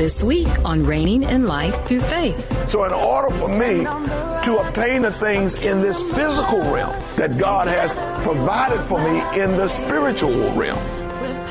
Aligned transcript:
This 0.00 0.22
week 0.22 0.48
on 0.64 0.86
Reigning 0.86 1.24
in 1.24 1.46
Life 1.46 1.86
Through 1.86 2.00
Faith. 2.00 2.70
So, 2.70 2.84
in 2.84 2.92
order 2.94 3.28
for 3.36 3.50
me 3.50 3.84
to 3.84 4.66
obtain 4.66 5.02
the 5.02 5.12
things 5.12 5.54
in 5.56 5.82
this 5.82 6.00
physical 6.00 6.58
realm 6.72 6.98
that 7.16 7.36
God 7.36 7.68
has 7.68 7.92
provided 8.24 8.80
for 8.84 8.98
me 8.98 9.20
in 9.38 9.58
the 9.58 9.68
spiritual 9.68 10.54
realm, 10.54 10.78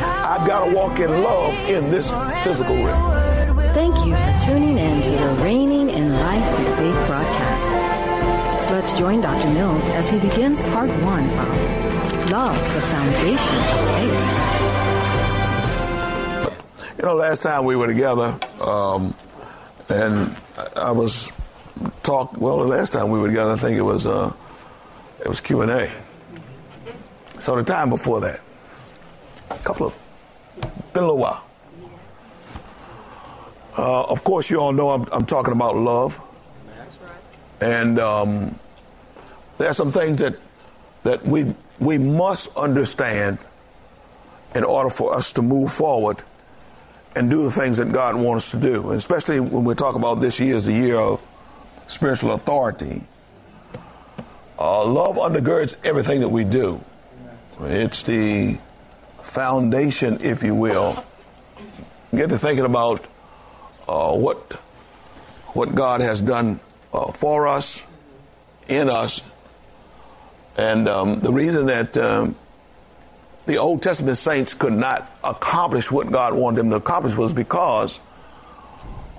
I've 0.01 0.47
got 0.47 0.65
to 0.65 0.73
walk 0.73 0.99
in 0.99 1.11
love 1.21 1.53
in 1.69 1.91
this 1.91 2.09
physical 2.43 2.75
realm. 2.77 3.55
Thank 3.75 3.95
you 4.07 4.15
for 4.15 4.45
tuning 4.47 4.79
in 4.79 5.03
to 5.03 5.11
the 5.11 5.43
Reigning 5.43 5.91
in 5.91 6.11
Life 6.11 6.55
Through 6.55 6.75
Faith 6.75 7.07
broadcast. 7.07 8.71
Let's 8.71 8.93
join 8.93 9.21
Dr. 9.21 9.47
Mills 9.53 9.87
as 9.91 10.09
he 10.09 10.17
begins 10.17 10.63
part 10.63 10.89
one 11.03 11.29
of 11.29 12.31
Love, 12.31 12.73
the 12.73 12.81
Foundation 12.81 13.57
of 13.57 13.89
Faith. 13.93 14.58
You 16.99 17.05
know, 17.05 17.15
last 17.15 17.43
time 17.43 17.63
we 17.63 17.77
were 17.77 17.87
together, 17.87 18.37
um, 18.59 19.15
and 19.87 20.35
I 20.75 20.91
was 20.91 21.31
talk. 22.03 22.35
Well, 22.35 22.57
the 22.57 22.65
last 22.65 22.91
time 22.91 23.09
we 23.09 23.19
were 23.19 23.29
together, 23.29 23.53
I 23.53 23.55
think 23.55 23.77
it 23.77 23.83
was 23.83 24.05
uh, 24.05 24.33
it 25.21 25.25
was 25.29 25.39
Q 25.39 25.61
and 25.61 25.71
A. 25.71 25.89
So 27.39 27.55
the 27.55 27.63
time 27.63 27.89
before 27.89 28.19
that, 28.19 28.41
a 29.49 29.57
couple 29.59 29.87
of 29.87 29.95
been 30.91 31.03
a 31.03 31.07
little 31.07 31.17
while. 31.17 31.45
Uh, 33.77 34.03
of 34.03 34.25
course, 34.25 34.49
you 34.49 34.59
all 34.59 34.73
know 34.73 34.89
I'm, 34.89 35.07
I'm 35.13 35.25
talking 35.25 35.53
about 35.53 35.77
love, 35.77 36.19
and 37.61 37.97
um, 37.97 38.59
there 39.57 39.69
are 39.69 39.73
some 39.73 39.93
things 39.93 40.19
that 40.19 40.35
that 41.03 41.25
we 41.25 41.55
we 41.79 41.97
must 41.97 42.53
understand 42.57 43.37
in 44.53 44.65
order 44.65 44.89
for 44.89 45.15
us 45.15 45.31
to 45.31 45.41
move 45.41 45.71
forward 45.71 46.25
and 47.15 47.29
do 47.29 47.43
the 47.43 47.51
things 47.51 47.77
that 47.77 47.91
God 47.91 48.15
wants 48.15 48.45
us 48.45 48.51
to 48.51 48.57
do. 48.57 48.89
And 48.89 48.97
especially 48.97 49.39
when 49.39 49.63
we 49.63 49.75
talk 49.75 49.95
about 49.95 50.21
this 50.21 50.39
year 50.39 50.55
as 50.55 50.65
the 50.65 50.73
year 50.73 50.95
of 50.95 51.21
spiritual 51.87 52.33
authority. 52.33 53.01
Uh, 54.57 54.85
love 54.85 55.15
undergirds 55.15 55.75
everything 55.83 56.21
that 56.21 56.29
we 56.29 56.43
do. 56.43 56.83
It's 57.61 58.03
the 58.03 58.57
foundation, 59.21 60.19
if 60.21 60.43
you 60.43 60.55
will. 60.55 61.03
Get 62.15 62.29
to 62.29 62.37
thinking 62.37 62.65
about 62.65 63.03
uh, 63.87 64.13
what 64.13 64.53
what 65.53 65.75
God 65.75 66.01
has 66.01 66.21
done 66.21 66.59
uh, 66.93 67.11
for 67.11 67.47
us, 67.47 67.81
in 68.67 68.89
us, 68.89 69.21
and 70.57 70.87
um, 70.87 71.19
the 71.19 71.33
reason 71.33 71.65
that 71.67 71.97
um, 71.97 72.35
the 73.49 73.57
Old 73.57 73.81
Testament 73.81 74.15
saints 74.15 74.53
could 74.53 74.73
not 74.73 75.11
accomplish 75.23 75.89
what 75.89 76.11
God 76.11 76.35
wanted 76.35 76.57
them 76.59 76.69
to 76.69 76.75
accomplish 76.75 77.15
was 77.15 77.33
because 77.33 77.99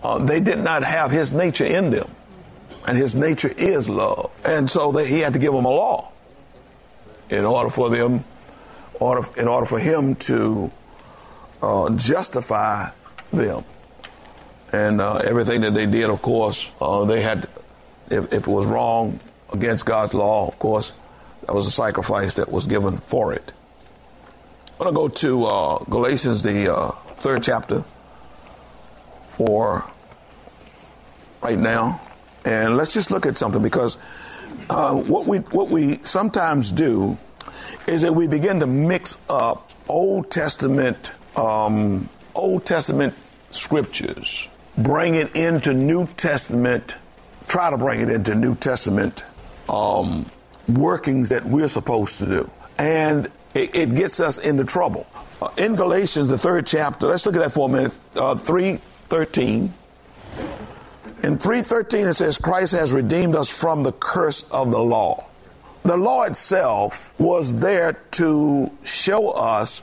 uh, 0.05 0.19
they 0.19 0.39
did 0.39 0.61
not 0.61 0.85
have 0.85 1.11
His 1.11 1.33
nature 1.33 1.65
in 1.65 1.91
them. 1.91 2.09
And 2.87 2.97
His 2.97 3.17
nature 3.17 3.53
is 3.59 3.89
love. 3.89 4.31
And 4.45 4.71
so 4.71 4.93
they, 4.93 5.09
He 5.09 5.19
had 5.19 5.33
to 5.33 5.41
give 5.41 5.53
them 5.53 5.65
a 5.65 5.71
law 5.71 6.13
in 7.29 7.45
order 7.45 7.71
for 7.71 7.91
them, 7.91 8.25
order, 9.01 9.29
in 9.37 9.49
order 9.49 9.67
for 9.67 9.81
Him 9.81 10.15
to 10.31 10.71
uh, 11.61 11.91
justify 11.97 12.91
them. 13.33 13.65
And 14.73 15.01
uh, 15.01 15.23
everything 15.25 15.63
that 15.63 15.75
they 15.75 15.87
did, 15.87 16.09
of 16.09 16.23
course, 16.23 16.71
uh, 16.81 17.05
they 17.05 17.21
had, 17.21 17.49
if, 18.09 18.33
if 18.33 18.33
it 18.33 18.47
was 18.47 18.67
wrong 18.67 19.19
against 19.53 19.87
God's 19.87 20.15
law, 20.15 20.47
of 20.47 20.57
course, 20.61 20.93
that 21.47 21.53
was 21.53 21.67
a 21.67 21.73
sacrifice 21.73 22.35
that 22.35 22.49
was 22.49 22.67
given 22.67 22.99
for 22.99 23.33
it. 23.33 23.53
I'm 24.81 24.95
going 24.95 25.11
to 25.11 25.21
go 25.21 25.29
to 25.29 25.45
uh, 25.45 25.85
Galatians, 25.91 26.43
the 26.43 26.75
uh, 26.75 26.93
third 27.17 27.43
chapter, 27.43 27.85
for 29.33 29.85
right 31.43 31.59
now, 31.59 32.01
and 32.47 32.79
let's 32.79 32.95
just 32.95 33.11
look 33.11 33.27
at 33.27 33.37
something 33.37 33.61
because 33.61 33.99
uh, 34.71 34.95
what 34.95 35.27
we 35.27 35.39
what 35.39 35.69
we 35.69 35.97
sometimes 36.03 36.73
do 36.73 37.19
is 37.87 38.01
that 38.01 38.15
we 38.15 38.27
begin 38.27 38.61
to 38.61 38.67
mix 38.67 39.19
up 39.29 39.71
Old 39.87 40.31
Testament 40.31 41.13
um, 41.37 42.09
Old 42.35 42.65
Testament 42.65 43.13
scriptures, 43.51 44.49
bring 44.79 45.15
it 45.15 45.37
into 45.37 45.75
New 45.75 46.07
Testament, 46.17 46.97
try 47.49 47.69
to 47.69 47.77
bring 47.77 48.01
it 48.01 48.09
into 48.09 48.35
New 48.35 48.55
Testament 48.55 49.25
um, 49.69 50.25
workings 50.67 51.29
that 51.29 51.45
we're 51.45 51.69
supposed 51.69 52.19
to 52.21 52.25
do, 52.25 52.51
and 52.79 53.29
it, 53.55 53.75
it 53.75 53.95
gets 53.95 54.21
us 54.21 54.39
into 54.39 54.65
trouble. 54.65 55.07
Uh, 55.41 55.49
in 55.57 55.75
Galatians, 55.75 56.29
the 56.29 56.39
third 56.39 56.67
chapter, 56.67 57.07
let's 57.07 57.25
look 57.25 57.35
at 57.35 57.43
that 57.43 57.53
for 57.53 57.69
a 57.69 57.73
minute. 57.73 57.99
Uh, 58.15 58.35
three 58.35 58.81
thirteen. 59.09 59.73
In 61.23 61.39
three 61.39 61.63
thirteen, 61.63 62.07
it 62.07 62.15
says, 62.15 62.39
"Christ 62.39 62.73
has 62.73 62.93
redeemed 62.93 63.35
us 63.35 63.51
from 63.51 63.83
the 63.83 63.93
curse 63.93 64.43
of 64.51 64.71
the 64.71 64.79
law." 64.79 65.25
The 65.83 65.97
law 65.97 66.25
itself 66.25 67.13
was 67.19 67.61
there 67.61 67.95
to 68.13 68.71
show 68.85 69.31
us 69.31 69.81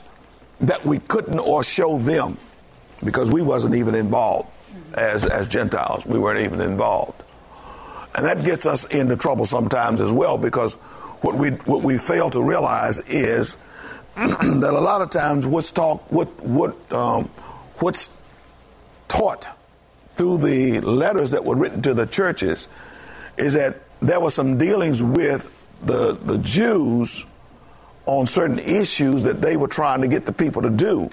that 0.62 0.86
we 0.86 1.00
couldn't, 1.00 1.40
or 1.40 1.64
show 1.64 1.98
them, 1.98 2.38
because 3.04 3.32
we 3.32 3.42
wasn't 3.42 3.76
even 3.76 3.96
involved 3.96 4.50
as 4.94 5.26
as 5.26 5.48
Gentiles. 5.48 6.06
We 6.06 6.20
weren't 6.20 6.42
even 6.42 6.62
involved, 6.62 7.22
and 8.14 8.26
that 8.26 8.44
gets 8.44 8.66
us 8.68 8.86
into 8.86 9.16
trouble 9.18 9.46
sometimes 9.46 10.02
as 10.02 10.12
well 10.12 10.38
because 10.38 10.78
what 11.22 11.36
we 11.36 11.50
what 11.50 11.82
we 11.82 11.98
fail 11.98 12.30
to 12.30 12.42
realize 12.42 13.00
is 13.08 13.58
that 14.16 14.74
a 14.74 14.80
lot 14.80 15.02
of 15.02 15.10
times 15.10 15.46
what's 15.46 15.72
taught 15.72 16.12
what 16.12 16.28
what 16.44 16.76
um, 16.92 17.26
what's 17.80 18.10
taught 19.08 19.48
through 20.16 20.38
the 20.40 20.82
letters 20.82 21.32
that 21.32 21.46
were 21.46 21.56
written 21.56 21.82
to 21.82 21.94
the 21.94 22.06
churches 22.06 22.68
is 23.38 23.54
that 23.54 23.82
there 24.02 24.20
were 24.20 24.32
some 24.32 24.58
dealings 24.58 25.02
with 25.02 25.50
the 25.84 26.14
the 26.14 26.38
Jews 26.40 27.26
on 28.06 28.26
certain 28.26 28.60
issues 28.60 29.24
that 29.24 29.42
they 29.42 29.58
were 29.58 29.68
trying 29.68 30.02
to 30.02 30.08
get 30.08 30.26
the 30.26 30.34
people 30.34 30.62
to 30.62 30.70
do, 30.70 31.10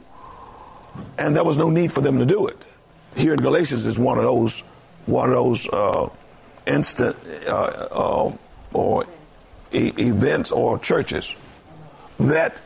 and 1.18 1.34
there 1.34 1.44
was 1.44 1.58
no 1.58 1.70
need 1.70 1.92
for 1.92 2.00
them 2.00 2.18
to 2.18 2.26
do 2.26 2.46
it. 2.46 2.64
Here 3.16 3.34
in 3.34 3.40
Galatians 3.40 3.84
is 3.84 3.98
one 3.98 4.18
of 4.18 4.24
those 4.24 4.62
one 5.06 5.28
of 5.28 5.34
those 5.34 5.68
uh, 5.68 6.08
instant 6.66 7.16
uh, 7.46 7.88
uh, 7.90 8.36
or 8.72 9.04
e- 9.74 9.92
events 9.98 10.52
or 10.52 10.78
churches 10.78 11.34
that 12.18 12.60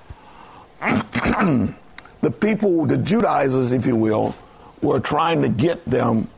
the 0.80 2.30
people, 2.40 2.86
the 2.86 2.98
Judaizers, 2.98 3.72
if 3.72 3.86
you 3.86 3.96
will, 3.96 4.34
were 4.82 5.00
trying 5.00 5.42
to 5.42 5.48
get 5.48 5.84
them 5.84 6.28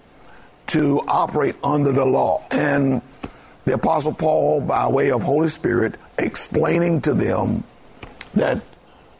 to 0.69 1.03
operate 1.07 1.57
under 1.65 1.93
the 1.93 2.05
law. 2.05 2.43
And 2.51 3.03
the 3.65 3.75
Apostle 3.75 4.15
Paul, 4.15 4.61
by 4.61 4.89
way 4.89 5.11
of 5.11 5.23
Holy 5.23 5.49
Spirit, 5.49 5.97
explaining 6.19 7.03
to 7.03 7.15
them 7.15 7.65
that 8.35 8.63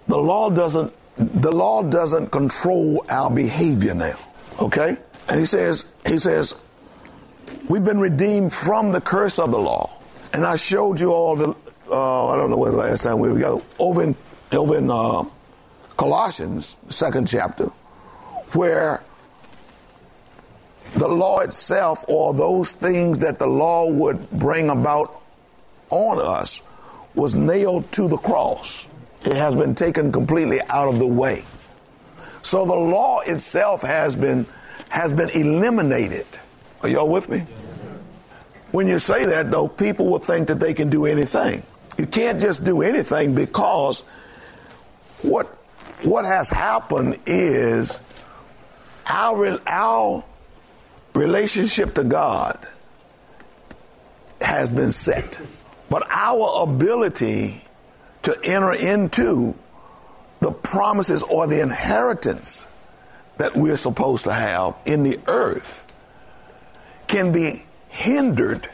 the 0.07 0.19
law 0.19 0.51
doesn't 0.51 0.93
the 1.21 1.53
law 1.53 1.83
doesn't 1.83 2.29
control 2.29 3.05
our 3.11 3.31
behavior 3.31 3.95
now. 3.95 4.17
Okay? 4.59 4.97
And 5.29 5.39
he 5.39 5.45
says, 5.45 5.85
he 6.07 6.17
says, 6.17 6.55
we've 7.69 7.85
been 7.85 8.01
redeemed 8.01 8.55
from 8.55 8.93
the 8.93 9.03
curse 9.03 9.39
of 9.39 9.51
the 9.51 9.59
law. 9.59 10.00
And 10.33 10.47
I 10.47 10.57
showed 10.57 11.01
you 11.01 11.13
all 11.13 11.37
the, 11.37 11.57
uh, 11.91 12.29
I 12.29 12.37
don't 12.37 12.51
know 12.51 12.57
when 12.57 12.73
the 12.73 12.79
last 12.79 13.03
time 13.03 13.19
we 13.19 13.29
were 13.29 13.35
together, 13.35 13.63
over 13.79 14.03
in, 14.03 14.17
over 14.53 14.77
in 14.77 14.91
uh, 14.91 15.25
Colossians, 15.97 16.77
second 16.89 17.27
chapter, 17.29 17.67
where 18.53 19.03
the 20.95 21.09
law 21.09 21.41
itself, 21.41 22.05
or 22.09 22.35
those 22.35 22.73
things 22.73 23.19
that 23.19 23.39
the 23.39 23.47
law 23.47 23.91
would 23.91 24.31
bring 24.31 24.71
about 24.71 25.23
on 25.91 26.19
us, 26.21 26.63
was 27.15 27.35
nailed 27.35 27.91
to 27.93 28.09
the 28.09 28.17
cross. 28.17 28.87
It 29.25 29.35
has 29.35 29.55
been 29.55 29.75
taken 29.75 30.13
completely 30.13 30.61
out 30.69 30.89
of 30.89 30.99
the 30.99 31.07
way. 31.07 31.45
So 32.43 32.65
the 32.65 32.75
law 32.75 33.21
itself 33.21 33.83
has 33.83 34.17
been 34.17 34.47
has 34.89 35.13
been 35.13 35.31
eliminated. 35.31 36.27
Are 36.83 36.89
y'all 36.89 37.09
with 37.09 37.29
me? 37.29 37.47
When 38.73 38.87
you 38.87 38.99
say 38.99 39.25
that 39.25 39.51
though, 39.51 39.69
people 39.69 40.11
will 40.11 40.19
think 40.19 40.49
that 40.49 40.61
they 40.61 40.75
can 40.75 40.91
do 40.91 41.07
anything. 41.07 41.63
You 41.99 42.07
can't 42.07 42.41
just 42.41 42.65
do 42.65 42.83
anything 42.83 43.35
because 43.35 44.05
what 45.23 45.47
what 46.03 46.25
has 46.25 46.49
happened 46.49 47.19
is 47.27 48.01
our 49.07 49.59
our 49.67 50.25
relationship 51.15 51.95
to 51.95 52.05
God 52.05 52.67
has 54.41 54.71
been 54.71 54.93
set. 54.93 55.41
But 55.89 56.07
our 56.09 56.63
ability 56.63 57.65
to 58.23 58.39
enter 58.45 58.73
into 58.73 59.55
the 60.41 60.53
promises 60.53 61.23
or 61.23 61.47
the 61.47 61.61
inheritance 61.61 62.67
that 63.39 63.57
we're 63.57 63.77
supposed 63.77 64.25
to 64.25 64.33
have 64.33 64.77
in 64.87 65.03
the 65.03 65.19
earth 65.27 65.85
can 67.09 67.33
be 67.33 67.65
hindered 67.91 68.69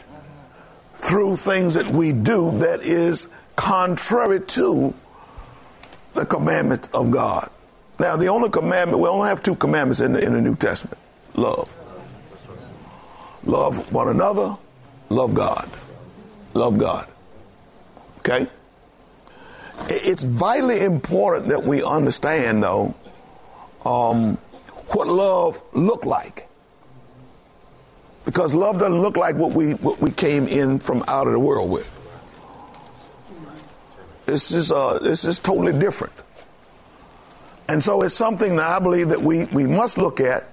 through 0.95 1.35
things 1.35 1.73
that 1.73 1.87
we 1.87 2.13
do 2.13 2.51
that 2.51 2.81
is 2.81 3.27
contrary 3.55 4.39
to 4.39 4.93
the 6.13 6.25
commandments 6.25 6.87
of 6.93 7.11
God. 7.11 7.49
Now, 7.99 8.15
the 8.15 8.27
only 8.27 8.49
commandment, 8.49 9.01
we 9.01 9.09
only 9.09 9.27
have 9.27 9.43
two 9.43 9.55
commandments 9.55 9.99
in 9.99 10.13
the, 10.13 10.23
in 10.23 10.33
the 10.33 10.41
New 10.41 10.55
Testament 10.55 10.99
love. 11.33 11.69
Love 13.43 13.91
one 13.91 14.09
another, 14.09 14.57
love 15.09 15.33
God. 15.33 15.69
Love 16.53 16.77
God. 16.77 17.07
Okay? 18.19 18.47
It's 19.89 20.23
vitally 20.23 20.81
important 20.81 21.49
that 21.49 21.63
we 21.63 21.83
understand, 21.83 22.63
though, 22.63 22.95
um, 23.85 24.37
what 24.89 25.07
love 25.07 25.61
looked 25.73 26.05
like. 26.05 26.47
Because 28.27 28.53
love 28.53 28.77
doesn't 28.77 28.99
look 28.99 29.15
like 29.15 29.37
what 29.37 29.53
we 29.53 29.75
what 29.75 30.01
we 30.01 30.11
came 30.11 30.47
in 30.47 30.79
from 30.79 31.01
out 31.07 31.27
of 31.27 31.33
the 31.33 31.39
world 31.39 31.69
with. 31.69 31.89
This 34.25 34.51
is 34.51 34.69
uh, 34.69 34.99
this 34.99 35.23
is 35.23 35.39
totally 35.39 35.71
different. 35.71 36.11
And 37.69 37.81
so 37.81 38.01
it's 38.01 38.13
something 38.13 38.57
that 38.57 38.65
I 38.67 38.79
believe 38.79 39.09
that 39.09 39.21
we, 39.21 39.45
we 39.45 39.65
must 39.65 39.97
look 39.97 40.19
at. 40.19 40.49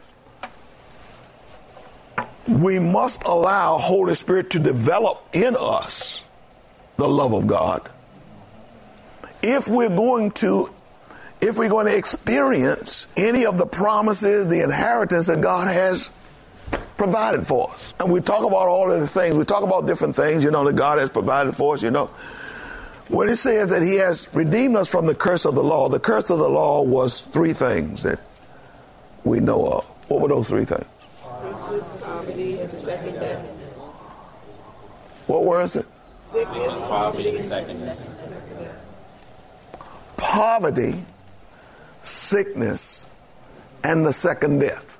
We 2.46 2.78
must 2.78 3.24
allow 3.24 3.78
Holy 3.78 4.14
Spirit 4.14 4.50
to 4.50 4.60
develop 4.60 5.26
in 5.32 5.56
us 5.58 6.22
the 6.96 7.08
love 7.08 7.32
of 7.32 7.48
God. 7.48 7.90
If 9.42 9.66
we're 9.66 9.88
going 9.88 10.30
to 10.30 10.68
if 11.40 11.58
we're 11.58 11.68
going 11.68 11.86
to 11.86 11.96
experience 11.98 13.08
any 13.16 13.46
of 13.46 13.58
the 13.58 13.66
promises, 13.66 14.46
the 14.46 14.62
inheritance 14.62 15.26
that 15.26 15.40
God 15.40 15.66
has 15.66 16.10
provided 17.04 17.46
for 17.46 17.70
us. 17.70 17.92
And 18.00 18.10
we 18.10 18.20
talk 18.20 18.44
about 18.44 18.68
all 18.68 18.90
of 18.90 19.00
the 19.00 19.06
things, 19.06 19.34
we 19.34 19.44
talk 19.44 19.62
about 19.62 19.86
different 19.86 20.16
things, 20.16 20.42
you 20.42 20.50
know, 20.50 20.64
that 20.64 20.74
God 20.74 20.98
has 20.98 21.10
provided 21.10 21.54
for 21.54 21.74
us, 21.74 21.82
you 21.82 21.90
know. 21.90 22.06
When 23.08 23.28
it 23.28 23.36
says 23.36 23.68
that 23.68 23.82
he 23.82 23.96
has 23.96 24.28
redeemed 24.32 24.76
us 24.76 24.88
from 24.88 25.06
the 25.06 25.14
curse 25.14 25.44
of 25.44 25.54
the 25.54 25.62
law, 25.62 25.90
the 25.90 26.00
curse 26.00 26.30
of 26.30 26.38
the 26.38 26.48
law 26.48 26.82
was 26.82 27.20
three 27.20 27.52
things 27.52 28.02
that 28.04 28.18
we 29.24 29.40
know 29.40 29.66
of. 29.66 29.84
What 30.08 30.22
were 30.22 30.28
those 30.28 30.48
three 30.48 30.64
things? 30.64 30.86
Sickness, 31.42 32.02
poverty, 32.02 32.58
and 32.60 32.72
second 32.78 33.14
death. 33.14 33.46
What 35.26 35.44
was 35.44 35.76
it? 35.76 35.86
Sickness, 36.18 36.78
poverty, 36.78 37.36
and 37.36 37.44
second 37.44 37.80
death. 37.80 38.78
Poverty, 40.16 41.04
sickness, 42.00 43.08
and 43.82 44.06
the 44.06 44.12
second 44.12 44.60
death. 44.60 44.98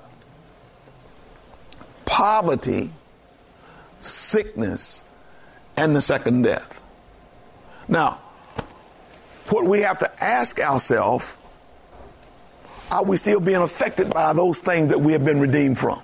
Poverty, 2.15 2.91
sickness, 3.99 5.03
and 5.75 5.93
the 5.93 5.99
second 5.99 6.43
death. 6.43 6.79
Now, 7.89 8.21
what 9.49 9.65
we 9.65 9.81
have 9.81 9.99
to 9.99 10.23
ask 10.23 10.57
ourselves 10.61 11.35
are 12.89 13.03
we 13.03 13.17
still 13.17 13.41
being 13.41 13.57
affected 13.57 14.11
by 14.11 14.31
those 14.31 14.61
things 14.61 14.91
that 14.91 15.01
we 15.01 15.11
have 15.11 15.25
been 15.25 15.41
redeemed 15.41 15.77
from? 15.77 16.01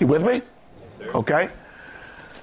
You 0.00 0.08
with 0.08 0.24
me? 0.24 0.42
Okay. 1.14 1.50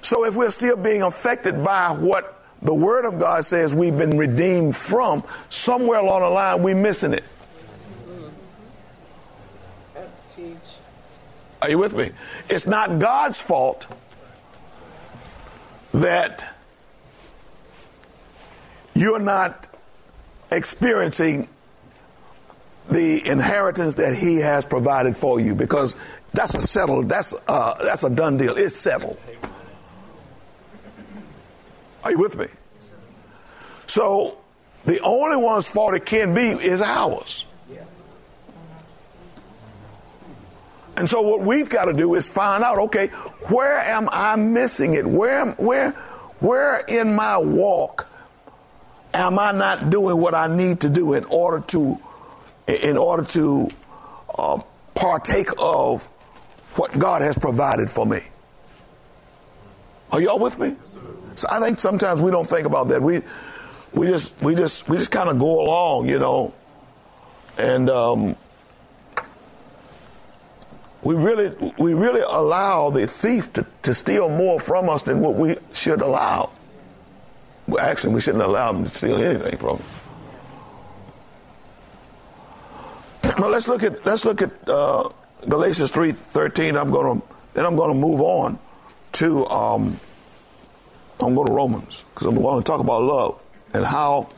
So 0.00 0.24
if 0.24 0.34
we're 0.34 0.50
still 0.50 0.78
being 0.78 1.02
affected 1.02 1.62
by 1.62 1.90
what 1.90 2.42
the 2.62 2.72
Word 2.72 3.04
of 3.04 3.18
God 3.18 3.44
says 3.44 3.74
we've 3.74 3.98
been 3.98 4.16
redeemed 4.16 4.78
from, 4.78 5.24
somewhere 5.50 5.98
along 5.98 6.22
the 6.22 6.30
line 6.30 6.62
we're 6.62 6.74
missing 6.74 7.12
it. 7.12 7.24
Are 11.62 11.70
you 11.70 11.78
with 11.78 11.94
me? 11.94 12.10
It's 12.48 12.66
not 12.66 12.98
God's 12.98 13.40
fault 13.40 13.86
that 15.94 16.44
you're 18.94 19.20
not 19.20 19.68
experiencing 20.50 21.48
the 22.90 23.24
inheritance 23.28 23.94
that 23.94 24.16
he 24.16 24.36
has 24.38 24.66
provided 24.66 25.16
for 25.16 25.38
you 25.38 25.54
because 25.54 25.94
that's 26.32 26.56
a 26.56 26.60
settled 26.60 27.08
that's 27.08 27.32
uh, 27.46 27.74
that's 27.80 28.02
a 28.02 28.10
done 28.10 28.38
deal. 28.38 28.56
It's 28.56 28.74
settled. 28.74 29.18
Are 32.02 32.10
you 32.10 32.18
with 32.18 32.36
me? 32.36 32.46
So 33.86 34.36
the 34.84 34.98
only 35.00 35.36
one's 35.36 35.68
fault 35.68 35.94
it 35.94 36.06
can 36.06 36.34
be 36.34 36.48
is 36.48 36.82
ours 36.82 37.46
and 40.96 41.08
so 41.08 41.22
what 41.22 41.40
we've 41.40 41.70
got 41.70 41.86
to 41.86 41.92
do 41.92 42.14
is 42.14 42.28
find 42.28 42.62
out 42.62 42.78
okay 42.78 43.08
where 43.48 43.78
am 43.78 44.08
i 44.12 44.36
missing 44.36 44.94
it 44.94 45.06
where 45.06 45.52
where 45.52 45.92
where 46.40 46.78
in 46.88 47.14
my 47.14 47.38
walk 47.38 48.08
am 49.14 49.38
I 49.38 49.52
not 49.52 49.90
doing 49.90 50.16
what 50.16 50.34
I 50.34 50.48
need 50.48 50.80
to 50.80 50.88
do 50.88 51.14
in 51.14 51.24
order 51.26 51.60
to 51.68 51.98
in 52.66 52.96
order 52.96 53.24
to 53.24 53.68
uh, 54.34 54.62
partake 54.94 55.48
of 55.58 56.06
what 56.76 56.98
God 56.98 57.22
has 57.22 57.38
provided 57.38 57.90
for 57.90 58.06
me? 58.06 58.20
Are 60.10 60.20
y'all 60.20 60.38
with 60.38 60.58
me? 60.58 60.76
So 61.34 61.48
I 61.50 61.60
think 61.60 61.80
sometimes 61.80 62.20
we 62.20 62.30
don't 62.30 62.46
think 62.46 62.66
about 62.66 62.88
that. 62.88 63.02
We 63.02 63.20
we 63.92 64.06
just 64.08 64.40
we 64.42 64.54
just 64.54 64.88
we 64.88 64.96
just 64.96 65.10
kind 65.10 65.28
of 65.28 65.38
go 65.38 65.60
along, 65.60 66.08
you 66.08 66.18
know, 66.18 66.54
and 67.58 67.88
um, 67.90 68.36
we 71.02 71.14
really 71.16 71.50
we 71.78 71.94
really 71.94 72.20
allow 72.20 72.90
the 72.90 73.06
thief 73.06 73.52
to, 73.54 73.66
to 73.82 73.92
steal 73.92 74.28
more 74.28 74.60
from 74.60 74.88
us 74.88 75.02
than 75.02 75.20
what 75.20 75.34
we 75.34 75.56
should 75.72 76.00
allow. 76.00 76.50
Well, 77.66 77.84
actually, 77.84 78.14
we 78.14 78.20
shouldn't 78.20 78.44
allow 78.44 78.72
them 78.72 78.84
to 78.84 78.94
steal 78.94 79.16
anything 79.18 79.58
from 79.58 79.76
us. 79.76 79.82
Well, 83.38 83.50
let's 83.50 83.66
look 83.66 83.82
at 83.82 84.04
let's 84.06 84.24
look 84.24 84.42
at 84.42 84.50
uh, 84.68 85.08
Galatians 85.48 85.90
three 85.90 86.12
thirteen. 86.12 86.76
I'm 86.76 86.90
to 86.90 87.22
then 87.54 87.66
I'm 87.66 87.76
going 87.76 87.92
to 87.92 87.98
move 87.98 88.20
on 88.20 88.58
to 89.12 89.44
um, 89.46 89.98
I'm 91.20 91.34
going 91.34 91.46
to 91.46 91.52
Romans 91.52 92.04
because 92.14 92.26
I'm 92.26 92.34
going 92.34 92.62
to 92.62 92.66
talk 92.66 92.80
about 92.80 93.02
love 93.02 93.40
and 93.74 93.84
how 93.84 94.28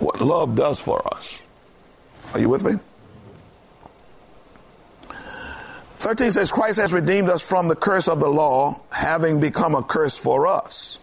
what 0.00 0.20
love 0.20 0.56
does 0.56 0.80
for 0.80 1.06
us. 1.14 1.38
Are 2.32 2.40
you 2.40 2.48
with 2.48 2.64
me? 2.64 2.78
13 6.00 6.30
says, 6.30 6.50
Christ 6.50 6.80
has 6.80 6.94
redeemed 6.94 7.28
us 7.28 7.46
from 7.46 7.68
the 7.68 7.76
curse 7.76 8.08
of 8.08 8.20
the 8.20 8.28
law, 8.28 8.80
having 8.90 9.38
become 9.38 9.74
a 9.74 9.82
curse 9.82 10.16
for 10.16 10.46
us. 10.46 10.98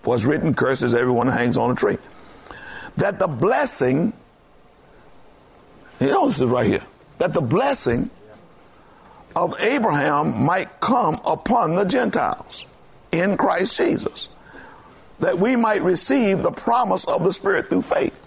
For 0.00 0.14
it's 0.14 0.24
written, 0.24 0.54
curses 0.54 0.94
everyone 0.94 1.26
who 1.26 1.34
hangs 1.34 1.58
on 1.58 1.70
a 1.70 1.74
tree. 1.74 1.98
That 2.96 3.18
the 3.18 3.28
blessing, 3.28 4.14
you 6.00 6.06
know, 6.06 6.24
this 6.26 6.38
is 6.38 6.44
right 6.44 6.66
here, 6.66 6.82
that 7.18 7.34
the 7.34 7.42
blessing 7.42 8.10
of 9.36 9.54
Abraham 9.60 10.42
might 10.42 10.80
come 10.80 11.20
upon 11.26 11.74
the 11.74 11.84
Gentiles 11.84 12.64
in 13.12 13.36
Christ 13.36 13.76
Jesus, 13.76 14.30
that 15.18 15.38
we 15.38 15.54
might 15.54 15.82
receive 15.82 16.40
the 16.40 16.50
promise 16.50 17.04
of 17.04 17.24
the 17.24 17.32
Spirit 17.34 17.68
through 17.68 17.82
faith. 17.82 18.18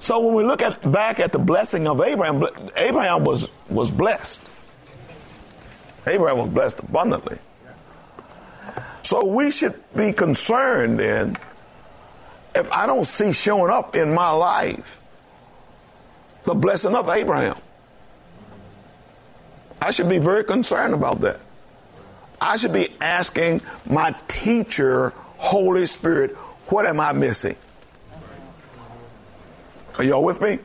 So 0.00 0.18
when 0.18 0.34
we 0.34 0.44
look 0.44 0.62
at 0.62 0.90
back 0.90 1.20
at 1.20 1.30
the 1.30 1.38
blessing 1.38 1.86
of 1.86 2.00
Abraham, 2.00 2.42
Abraham 2.76 3.22
was 3.22 3.48
was 3.68 3.90
blessed. 3.90 4.40
Abraham 6.06 6.38
was 6.38 6.48
blessed 6.48 6.78
abundantly. 6.80 7.38
So 9.02 9.26
we 9.26 9.50
should 9.50 9.80
be 9.94 10.12
concerned 10.12 10.98
then 10.98 11.36
if 12.54 12.70
I 12.72 12.86
don't 12.86 13.06
see 13.06 13.32
showing 13.32 13.70
up 13.70 13.94
in 13.94 14.12
my 14.14 14.30
life 14.30 14.98
the 16.44 16.54
blessing 16.54 16.94
of 16.94 17.08
Abraham. 17.10 17.56
I 19.82 19.90
should 19.90 20.08
be 20.08 20.18
very 20.18 20.44
concerned 20.44 20.94
about 20.94 21.20
that. 21.20 21.40
I 22.40 22.56
should 22.56 22.72
be 22.72 22.88
asking 23.02 23.60
my 23.86 24.14
teacher, 24.28 25.10
Holy 25.36 25.84
Spirit, 25.84 26.32
what 26.68 26.86
am 26.86 27.00
I 27.00 27.12
missing? 27.12 27.56
Are 29.98 30.04
y'all 30.04 30.22
with 30.22 30.40
me? 30.40 30.58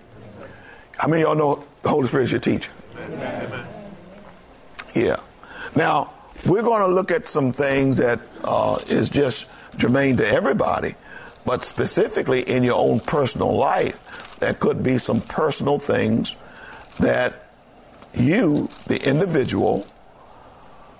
How 0.97 1.07
many 1.07 1.23
of 1.23 1.27
y'all 1.27 1.35
know 1.35 1.63
the 1.81 1.89
Holy 1.89 2.07
Spirit 2.07 2.23
is 2.23 2.31
your 2.31 2.41
teacher? 2.41 2.71
Yeah. 4.93 5.17
Now, 5.75 6.13
we're 6.45 6.63
going 6.63 6.81
to 6.81 6.87
look 6.87 7.11
at 7.11 7.27
some 7.27 7.51
things 7.51 7.97
that 7.97 8.21
uh, 8.43 8.79
is 8.87 9.09
just 9.09 9.47
germane 9.75 10.17
to 10.17 10.27
everybody, 10.27 10.95
but 11.45 11.65
specifically 11.65 12.41
in 12.41 12.63
your 12.63 12.77
own 12.77 12.99
personal 13.01 13.55
life, 13.55 14.37
there 14.39 14.53
could 14.53 14.83
be 14.83 14.97
some 14.97 15.21
personal 15.21 15.79
things 15.79 16.35
that 16.99 17.49
you, 18.13 18.69
the 18.87 19.01
individual, 19.07 19.85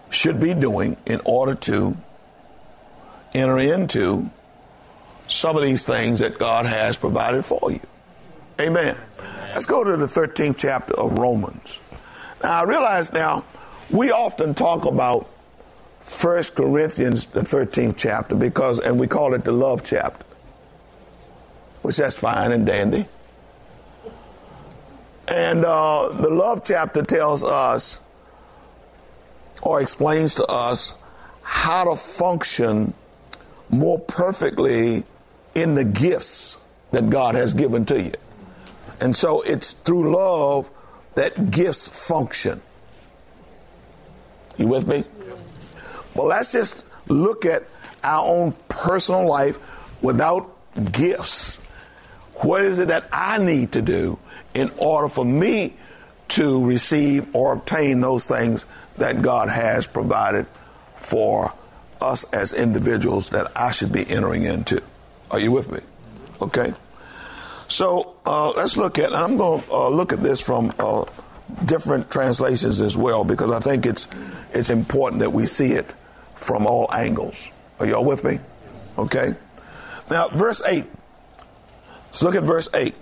should 0.10 0.40
be 0.40 0.54
doing 0.54 0.98
in 1.06 1.22
order 1.26 1.56
to 1.56 1.96
enter 3.34 3.58
into 3.58 4.30
some 5.28 5.56
of 5.56 5.64
these 5.64 5.86
things 5.86 6.20
that 6.20 6.38
God 6.38 6.66
has 6.66 6.98
provided 6.98 7.46
for 7.46 7.72
you. 7.72 7.82
Amen. 8.60 8.98
Let's 9.54 9.66
go 9.66 9.84
to 9.84 9.98
the 9.98 10.06
13th 10.06 10.58
chapter 10.58 10.94
of 10.94 11.18
Romans. 11.18 11.82
Now, 12.42 12.62
I 12.62 12.64
realize 12.64 13.12
now, 13.12 13.44
we 13.90 14.12
often 14.12 14.54
talk 14.54 14.86
about 14.86 15.30
First 16.02 16.56
Corinthians, 16.56 17.26
the 17.26 17.42
13th 17.42 17.96
chapter, 17.98 18.36
because, 18.36 18.80
and 18.80 18.98
we 19.00 19.08
call 19.08 19.34
it 19.34 19.44
the 19.44 19.52
love 19.52 19.84
chapter, 19.84 20.26
which 21.82 21.98
that's 21.98 22.18
fine 22.18 22.52
and 22.54 22.66
dandy. 22.66 23.06
And 25.28 25.66
uh, 25.66 26.10
the 26.14 26.30
love 26.30 26.64
chapter 26.64 27.02
tells 27.02 27.44
us 27.44 28.00
or 29.62 29.82
explains 29.82 30.36
to 30.36 30.46
us 30.46 30.94
how 31.42 31.84
to 31.84 31.96
function 31.96 32.94
more 33.70 34.00
perfectly 34.00 35.04
in 35.56 35.76
the 35.76 35.84
gifts 35.84 36.58
that 36.92 37.10
God 37.10 37.36
has 37.36 37.54
given 37.54 37.86
to 37.88 38.02
you. 38.02 38.14
And 39.00 39.16
so 39.16 39.42
it's 39.42 39.74
through 39.74 40.16
love 40.16 40.70
that 41.16 41.52
gifts 41.52 41.88
function. 41.88 42.62
You 44.58 44.68
with 44.68 44.88
me? 44.88 45.04
Well, 46.14 46.28
let's 46.28 46.52
just 46.52 46.86
look 47.08 47.46
at 47.46 47.64
our 48.04 48.26
own 48.26 48.54
personal 48.70 49.28
life 49.28 49.60
without 50.02 50.50
gifts. 50.92 51.58
What 52.36 52.64
is 52.64 52.80
it 52.80 52.90
that 52.90 53.08
I 53.12 53.38
need 53.38 53.74
to 53.74 53.82
do 53.82 54.18
in 54.54 54.72
order 54.78 55.10
for 55.10 55.26
me 55.26 55.76
to 56.30 56.66
receive 56.66 57.34
or 57.36 57.54
obtain 57.54 58.02
those 58.02 58.28
things 58.28 58.66
that 58.98 59.22
God 59.22 59.50
has 59.50 59.88
provided 59.88 60.48
for 60.96 61.54
us 62.02 62.24
as 62.26 62.54
individuals 62.54 63.30
that 63.30 63.52
I 63.56 63.72
should 63.72 63.92
be 63.92 64.10
entering 64.10 64.44
into? 64.44 64.82
Are 65.32 65.40
you 65.40 65.52
with 65.52 65.72
me? 65.72 65.80
Okay. 66.42 66.74
So 67.68 68.16
uh, 68.26 68.52
let's 68.52 68.78
look 68.78 69.00
at. 69.00 69.14
I'm 69.14 69.38
going 69.38 69.62
to 69.62 69.72
uh, 69.72 69.90
look 69.90 70.14
at 70.14 70.22
this 70.22 70.42
from 70.42 70.72
uh, 70.80 71.06
different 71.66 72.12
translations 72.12 72.82
as 72.82 72.96
well 72.96 73.24
because 73.24 73.52
I 73.52 73.60
think 73.60 73.86
it's 73.86 74.08
it's 74.54 74.70
important 74.70 75.22
that 75.22 75.32
we 75.32 75.46
see 75.46 75.72
it 75.72 75.92
from 76.36 76.66
all 76.66 76.94
angles. 76.94 77.50
Are 77.80 77.86
y'all 77.86 78.06
with 78.06 78.24
me? 78.24 78.40
Okay. 78.98 79.36
Now, 80.10 80.30
verse 80.30 80.62
eight. 80.66 80.86
Let's 82.08 82.24
look 82.24 82.36
at 82.36 82.44
verse 82.44 82.70
eight. 82.74 82.96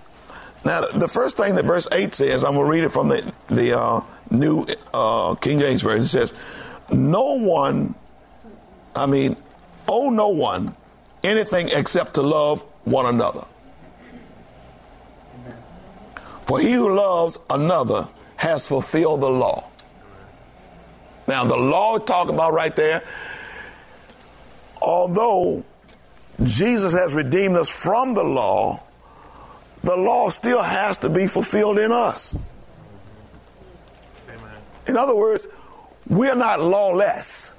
Now, 0.64 0.80
the 0.80 1.08
first 1.08 1.36
thing 1.36 1.56
that 1.56 1.64
verse 1.64 1.86
eight 1.92 2.14
says, 2.14 2.42
I'm 2.42 2.54
going 2.54 2.64
to 2.66 2.72
read 2.72 2.84
it 2.84 2.88
from 2.88 3.08
the 3.08 3.32
the 3.48 3.78
uh, 3.78 4.00
New 4.30 4.66
uh, 4.92 5.34
King 5.34 5.58
James 5.58 5.82
version. 5.82 6.02
It 6.02 6.08
says, 6.08 6.32
"No 6.90 7.34
one, 7.34 7.94
I 8.96 9.06
mean, 9.06 9.36
owe 9.86 10.08
no 10.08 10.28
one 10.28 10.74
anything 11.22 11.68
except 11.68 12.14
to 12.14 12.22
love 12.22 12.62
one 12.84 13.06
another." 13.06 13.44
For 16.46 16.60
he 16.60 16.72
who 16.72 16.94
loves 16.94 17.38
another 17.48 18.08
has 18.36 18.66
fulfilled 18.66 19.20
the 19.20 19.30
law. 19.30 19.68
Now, 21.26 21.44
the 21.44 21.56
law 21.56 21.98
talking 21.98 22.34
about 22.34 22.52
right 22.52 22.74
there, 22.76 23.02
although 24.80 25.64
Jesus 26.42 26.92
has 26.92 27.14
redeemed 27.14 27.56
us 27.56 27.70
from 27.70 28.14
the 28.14 28.24
law, 28.24 28.82
the 29.82 29.96
law 29.96 30.28
still 30.28 30.62
has 30.62 30.98
to 30.98 31.08
be 31.08 31.26
fulfilled 31.26 31.78
in 31.78 31.92
us. 31.92 32.42
In 34.86 34.96
other 34.96 35.14
words, 35.14 35.48
we're 36.08 36.34
not 36.34 36.60
lawless. 36.60 37.54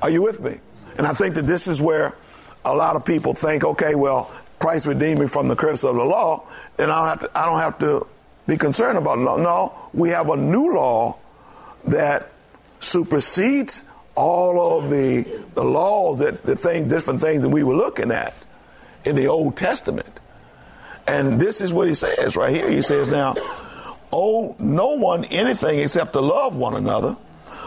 Are 0.00 0.10
you 0.10 0.22
with 0.22 0.40
me? 0.40 0.58
And 0.96 1.06
I 1.06 1.12
think 1.12 1.34
that 1.34 1.46
this 1.46 1.68
is 1.68 1.80
where 1.80 2.14
a 2.64 2.74
lot 2.74 2.96
of 2.96 3.04
people 3.04 3.34
think, 3.34 3.64
okay, 3.64 3.94
well, 3.94 4.30
Christ 4.62 4.86
redeemed 4.86 5.18
me 5.18 5.26
from 5.26 5.48
the 5.48 5.56
curse 5.56 5.82
of 5.82 5.96
the 5.96 6.04
law, 6.04 6.46
then 6.76 6.88
I 6.88 7.00
don't 7.00 7.08
have 7.08 7.20
to, 7.20 7.30
don't 7.34 7.58
have 7.58 7.78
to 7.80 8.06
be 8.46 8.56
concerned 8.56 8.96
about 8.96 9.18
the 9.18 9.24
law. 9.24 9.36
No, 9.36 9.74
we 9.92 10.10
have 10.10 10.30
a 10.30 10.36
new 10.36 10.72
law 10.72 11.18
that 11.86 12.30
supersedes 12.78 13.82
all 14.14 14.78
of 14.78 14.88
the, 14.88 15.22
the 15.54 15.64
laws 15.64 16.20
that 16.20 16.44
the 16.44 16.54
thing, 16.54 16.86
different 16.86 17.20
things 17.20 17.42
that 17.42 17.48
we 17.48 17.64
were 17.64 17.74
looking 17.74 18.12
at 18.12 18.34
in 19.04 19.16
the 19.16 19.26
Old 19.26 19.56
Testament. 19.56 20.20
And 21.08 21.40
this 21.40 21.60
is 21.60 21.72
what 21.72 21.88
he 21.88 21.94
says 21.94 22.36
right 22.36 22.54
here. 22.54 22.70
He 22.70 22.82
says, 22.82 23.08
Now, 23.08 23.34
owe 24.12 24.54
no 24.60 24.94
one 24.94 25.24
anything 25.24 25.80
except 25.80 26.12
to 26.12 26.20
love 26.20 26.56
one 26.56 26.76
another, 26.76 27.16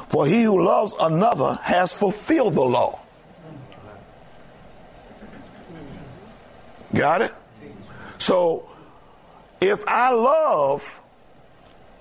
for 0.08 0.26
he 0.26 0.44
who 0.44 0.64
loves 0.64 0.96
another 0.98 1.60
has 1.62 1.92
fulfilled 1.92 2.56
the 2.56 2.62
law. 2.62 3.02
Got 6.96 7.22
it? 7.22 7.34
So, 8.18 8.70
if 9.62 9.84
I 9.88 10.12
love 10.12 11.02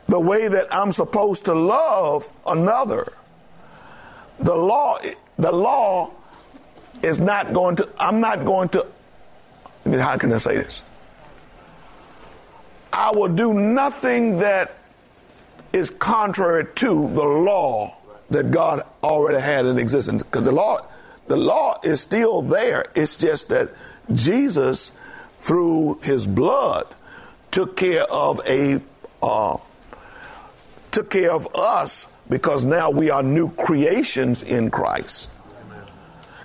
the 0.09 0.21
way 0.21 0.49
that 0.49 0.73
I'm 0.73 0.93
supposed 0.93 1.47
to 1.47 1.55
love 1.55 2.33
another, 2.47 3.13
the 4.39 4.55
law, 4.55 4.99
the 5.39 5.53
law 5.53 6.11
is 7.03 7.19
not 7.19 7.53
going 7.53 7.77
to, 7.77 7.89
I'm 7.99 8.21
not 8.21 8.45
going 8.45 8.69
to, 8.71 8.87
how 9.85 10.17
can 10.17 10.33
I 10.33 10.39
say 10.39 10.57
this? 10.57 10.83
I 12.93 13.11
will 13.11 13.29
do 13.29 13.53
nothing 13.53 14.39
that 14.39 14.79
is 15.73 15.91
contrary 15.91 16.67
to 16.77 17.09
the 17.09 17.25
law 17.25 17.97
that 18.31 18.53
God 18.53 18.83
already 19.03 19.41
had 19.41 19.67
in 19.67 19.79
existence. 19.79 20.23
Because 20.23 20.45
the 20.45 20.53
law, 20.53 20.87
the 21.27 21.37
law 21.37 21.75
is 21.83 22.01
still 22.01 22.43
there. 22.43 22.85
It's 22.95 23.17
just 23.17 23.49
that 23.49 23.71
Jesus, 24.13 24.93
through 25.41 25.99
his 26.03 26.27
blood, 26.27 26.95
took 27.51 27.77
care 27.77 28.05
of 28.11 28.41
a 28.47 28.81
uh, 29.23 29.57
took 30.91 31.11
care 31.11 31.31
of 31.31 31.49
us 31.55 32.07
because 32.29 32.65
now 32.65 32.91
we 32.91 33.11
are 33.11 33.23
new 33.23 33.51
creations 33.51 34.43
in 34.43 34.71
Christ. 34.71 35.31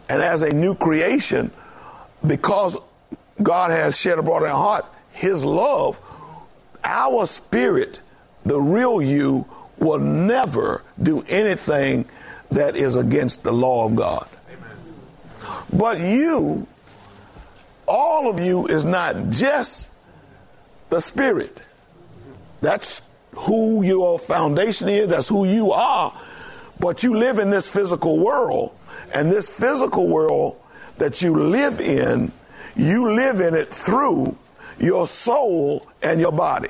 And 0.07 0.21
as 0.21 0.41
a 0.41 0.53
new 0.53 0.75
creation, 0.75 1.51
because 2.25 2.77
God 3.41 3.71
has 3.71 3.97
shed 3.97 4.17
abroad 4.17 4.43
in 4.43 4.49
our 4.49 4.55
heart 4.55 4.85
his 5.11 5.43
love, 5.43 5.99
our 6.83 7.25
spirit, 7.25 7.99
the 8.45 8.59
real 8.59 9.01
you, 9.01 9.45
will 9.77 9.99
never 9.99 10.81
do 11.01 11.23
anything 11.27 12.05
that 12.51 12.75
is 12.75 12.95
against 12.95 13.43
the 13.43 13.51
law 13.51 13.85
of 13.85 13.95
God. 13.95 14.27
But 15.71 15.99
you, 15.99 16.67
all 17.89 18.29
of 18.29 18.39
you, 18.39 18.67
is 18.67 18.85
not 18.85 19.29
just 19.29 19.91
the 20.89 21.01
spirit. 21.01 21.61
That's 22.61 23.01
who 23.31 23.83
your 23.83 24.19
foundation 24.19 24.87
is, 24.89 25.09
that's 25.09 25.27
who 25.27 25.45
you 25.45 25.71
are. 25.71 26.17
But 26.79 27.03
you 27.03 27.15
live 27.15 27.39
in 27.39 27.49
this 27.49 27.69
physical 27.69 28.19
world, 28.19 28.77
and 29.13 29.31
this 29.31 29.49
physical 29.49 30.07
world 30.07 30.61
that 30.97 31.21
you 31.21 31.33
live 31.33 31.79
in, 31.79 32.31
you 32.75 33.07
live 33.07 33.41
in 33.41 33.55
it 33.55 33.69
through 33.69 34.37
your 34.79 35.07
soul 35.07 35.87
and 36.01 36.19
your 36.19 36.31
body. 36.31 36.69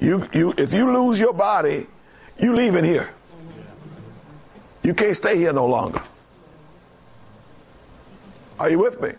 You, 0.00 0.26
you, 0.32 0.54
if 0.56 0.72
you 0.72 0.90
lose 0.92 1.20
your 1.20 1.32
body, 1.32 1.86
you 2.38 2.54
leave 2.54 2.74
it 2.74 2.84
here. 2.84 3.10
You 4.82 4.94
can't 4.94 5.16
stay 5.16 5.38
here 5.38 5.52
no 5.52 5.66
longer. 5.66 6.02
Are 8.58 8.70
you 8.70 8.78
with 8.78 9.00
me? 9.00 9.12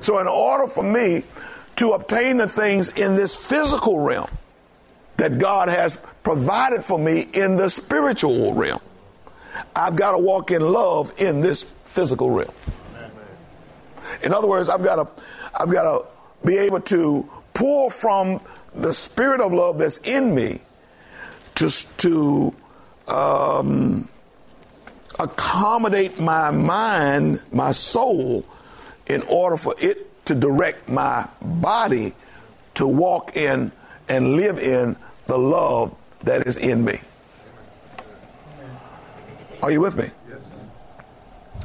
So, 0.00 0.18
in 0.18 0.26
order 0.26 0.66
for 0.66 0.82
me 0.82 1.24
to 1.76 1.92
obtain 1.92 2.36
the 2.36 2.48
things 2.48 2.90
in 2.90 3.16
this 3.16 3.36
physical 3.36 3.98
realm 4.00 4.30
that 5.16 5.38
God 5.38 5.68
has 5.68 5.98
provided 6.22 6.84
for 6.84 6.98
me 6.98 7.26
in 7.32 7.56
the 7.56 7.68
spiritual 7.68 8.54
realm, 8.54 8.80
I've 9.74 9.96
got 9.96 10.12
to 10.12 10.18
walk 10.18 10.50
in 10.50 10.62
love 10.62 11.12
in 11.18 11.40
this 11.40 11.64
physical 11.84 12.30
realm. 12.30 12.54
In 14.22 14.32
other 14.32 14.48
words, 14.48 14.68
I've 14.68 14.82
got 14.82 14.96
to, 14.96 15.22
I've 15.58 15.70
got 15.70 15.82
to 15.82 16.06
be 16.46 16.56
able 16.56 16.80
to 16.80 17.28
pour 17.54 17.90
from 17.90 18.40
the 18.74 18.92
spirit 18.92 19.40
of 19.40 19.52
love 19.52 19.78
that's 19.78 19.98
in 19.98 20.34
me 20.34 20.60
to, 21.56 21.70
to 21.98 22.54
um, 23.08 24.08
accommodate 25.18 26.18
my 26.18 26.50
mind, 26.50 27.42
my 27.52 27.70
soul, 27.70 28.44
in 29.06 29.22
order 29.22 29.56
for 29.56 29.74
it 29.78 30.24
to 30.26 30.34
direct 30.34 30.88
my 30.88 31.28
body 31.40 32.14
to 32.74 32.86
walk 32.86 33.36
in 33.36 33.72
and 34.08 34.34
live 34.34 34.58
in 34.58 34.96
the 35.26 35.38
love 35.38 35.94
that 36.22 36.46
is 36.46 36.56
in 36.56 36.84
me. 36.84 37.00
Are 39.62 39.70
you 39.70 39.80
with 39.80 39.96
me? 39.96 40.10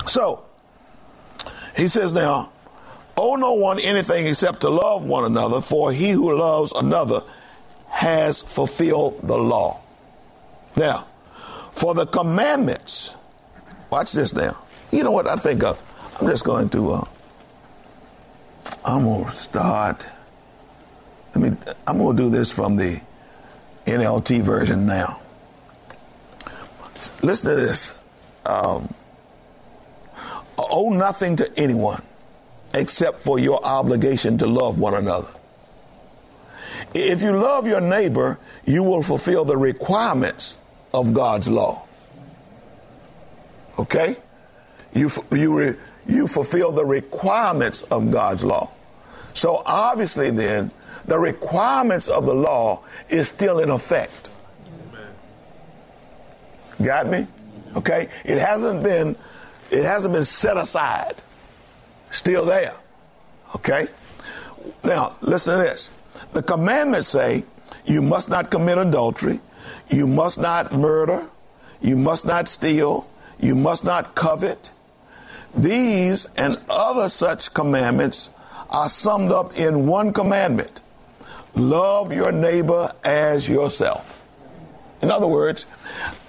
So, 0.08 0.46
he 1.76 1.88
says 1.88 2.14
now, 2.14 2.52
owe 3.18 3.36
no 3.36 3.54
one 3.54 3.80
anything 3.80 4.26
except 4.28 4.62
to 4.62 4.70
love 4.70 5.06
one 5.06 5.26
another, 5.26 5.62
for 5.62 5.92
he 5.92 6.12
who 6.12 6.34
loves 6.36 6.72
another 6.72 7.24
has 7.90 8.42
fulfilled 8.42 9.20
the 9.24 9.38
law. 9.38 9.82
Now, 10.76 11.08
for 11.72 11.94
the 11.94 12.06
commandments, 12.06 13.16
watch 13.90 14.14
this 14.14 14.34
now. 14.34 14.58
You 14.92 15.04
know 15.04 15.12
what 15.12 15.28
I 15.28 15.36
think 15.36 15.64
of? 15.64 15.80
I'm 16.20 16.28
just 16.28 16.44
going 16.44 16.70
to, 16.70 16.92
uh, 16.92 17.06
I'm 18.84 19.06
to 19.26 19.32
start. 19.32 20.08
Let 21.36 21.52
me, 21.52 21.58
I'm 21.86 21.98
going 21.98 22.18
to 22.18 22.24
do 22.24 22.30
this 22.30 22.52
from 22.52 22.76
the 22.76 23.02
NLT 23.86 24.42
version 24.42 24.86
now. 24.86 25.22
Listen 27.22 27.50
to 27.50 27.56
this. 27.56 27.96
Um, 28.46 28.94
owe 30.58 30.90
nothing 30.90 31.36
to 31.38 31.60
anyone 31.60 32.02
except 32.74 33.22
for 33.22 33.40
your 33.40 33.64
obligation 33.64 34.38
to 34.40 34.48
love 34.48 34.80
one 34.80 34.94
another. 34.94 35.30
If 36.94 37.22
you 37.22 37.32
love 37.32 37.68
your 37.68 37.82
neighbor, 37.82 38.40
you 38.66 38.84
will 38.84 39.02
fulfill 39.02 39.46
the 39.46 39.58
requirements 39.58 40.58
of 40.94 41.14
God's 41.14 41.48
law. 41.48 41.84
Okay? 43.78 44.18
You, 44.94 45.10
you, 45.32 45.78
you 46.10 46.28
fulfill 46.28 46.72
the 46.72 46.86
requirements 46.86 47.84
of 47.84 48.10
God's 48.12 48.44
law. 48.44 48.70
So 49.34 49.62
obviously, 49.66 50.32
then, 50.32 50.72
the 51.06 51.20
requirements 51.20 52.08
of 52.10 52.26
the 52.26 52.34
law 52.34 52.82
is 53.10 53.28
still 53.28 53.60
in 53.60 53.70
effect. 53.70 54.32
Got 56.82 57.08
me? 57.08 57.28
Okay? 57.76 58.10
It 58.26 58.40
hasn't 58.40 58.84
been 58.84 59.16
it 59.70 59.84
hasn't 59.84 60.14
been 60.14 60.24
set 60.24 60.58
aside. 60.58 61.22
Still 62.10 62.46
there. 62.46 62.74
Okay? 63.56 63.88
Now, 64.84 65.16
listen 65.22 65.58
to 65.58 65.64
this. 65.64 65.92
The 66.34 66.42
commandments 66.42 67.08
say 67.08 67.44
you 67.86 68.02
must 68.02 68.30
not 68.30 68.50
commit 68.50 68.78
adultery, 68.80 69.40
you 69.90 70.08
must 70.08 70.40
not 70.40 70.72
murder, 70.74 71.28
you 71.82 71.96
must 71.96 72.26
not 72.26 72.48
steal, 72.48 73.08
you 73.40 73.56
must 73.56 73.84
not 73.84 74.16
covet. 74.16 74.72
These 75.56 76.26
and 76.38 76.58
other 76.70 77.10
such 77.10 77.54
commandments 77.54 78.32
are 78.70 78.90
summed 78.90 79.32
up 79.32 79.58
in 79.58 79.88
one 79.88 80.14
commandment 80.14 80.82
love 81.56 82.14
your 82.14 82.32
neighbor 82.32 82.92
as 83.04 83.48
yourself. 83.48 84.22
In 85.02 85.12
other 85.12 85.28
words, 85.28 85.66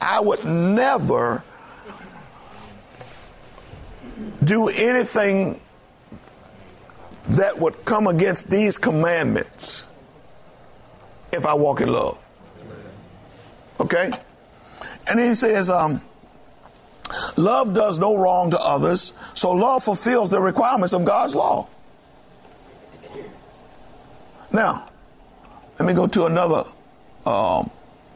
I 0.00 0.21
would 0.21 0.45
never 0.45 1.43
do 4.45 4.69
anything 4.69 5.61
that 7.31 7.59
would 7.59 7.85
come 7.85 8.07
against 8.07 8.50
these 8.50 8.79
commandments 8.79 9.87
if 11.33 11.47
I 11.47 11.55
walk 11.55 11.81
in 11.81 11.93
love. 11.93 12.19
Okay? 13.79 14.11
And 15.07 15.21
he 15.21 15.35
says, 15.35 15.71
um, 15.71 16.00
love 17.41 17.75
does 17.75 17.99
no 17.99 18.17
wrong 18.17 18.51
to 18.53 18.59
others, 18.59 19.13
so 19.35 19.51
love 19.51 19.85
fulfills 19.85 20.31
the 20.31 20.41
requirements 20.41 20.95
of 20.95 21.05
God's 21.05 21.35
law. 21.35 21.69
Now, 24.53 24.89
let 25.79 25.87
me 25.87 25.95
go 25.95 26.07
to 26.07 26.26
another. 26.26 26.65
Um, 27.25 27.71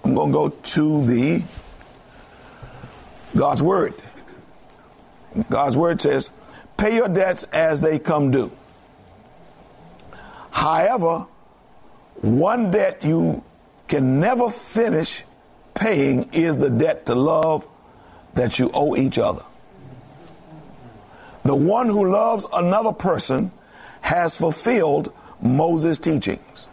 I'm 0.05 0.15
going 0.15 0.31
to 0.31 0.33
go 0.33 0.49
to 0.49 1.05
the 1.05 1.43
God's 3.37 3.63
Word. 3.63 3.95
God's 5.51 5.77
Word 5.77 6.01
says, 6.01 6.31
pay 6.77 6.97
your 6.97 7.09
debts 7.09 7.45
as 7.45 7.81
they 7.81 7.99
come 7.99 8.31
due. 8.31 8.53
However, 10.51 11.27
one 12.21 12.71
debt 12.71 13.05
you 13.05 13.43
can 13.89 14.21
never 14.21 14.51
finish 14.51 15.25
paying 15.75 16.31
is 16.33 16.57
the 16.57 16.71
debt 16.71 17.07
to 17.07 17.15
love 17.15 17.67
that 18.35 18.59
you 18.59 18.71
owe 18.75 18.97
each 18.97 19.19
other. 19.19 19.43
The 21.45 21.55
one 21.55 21.89
who 21.89 22.11
loves 22.11 22.47
another 22.53 22.93
person 22.93 23.53
has 24.01 24.37
fulfilled 24.37 25.13
Moses' 25.41 25.99
teachings. 25.99 26.69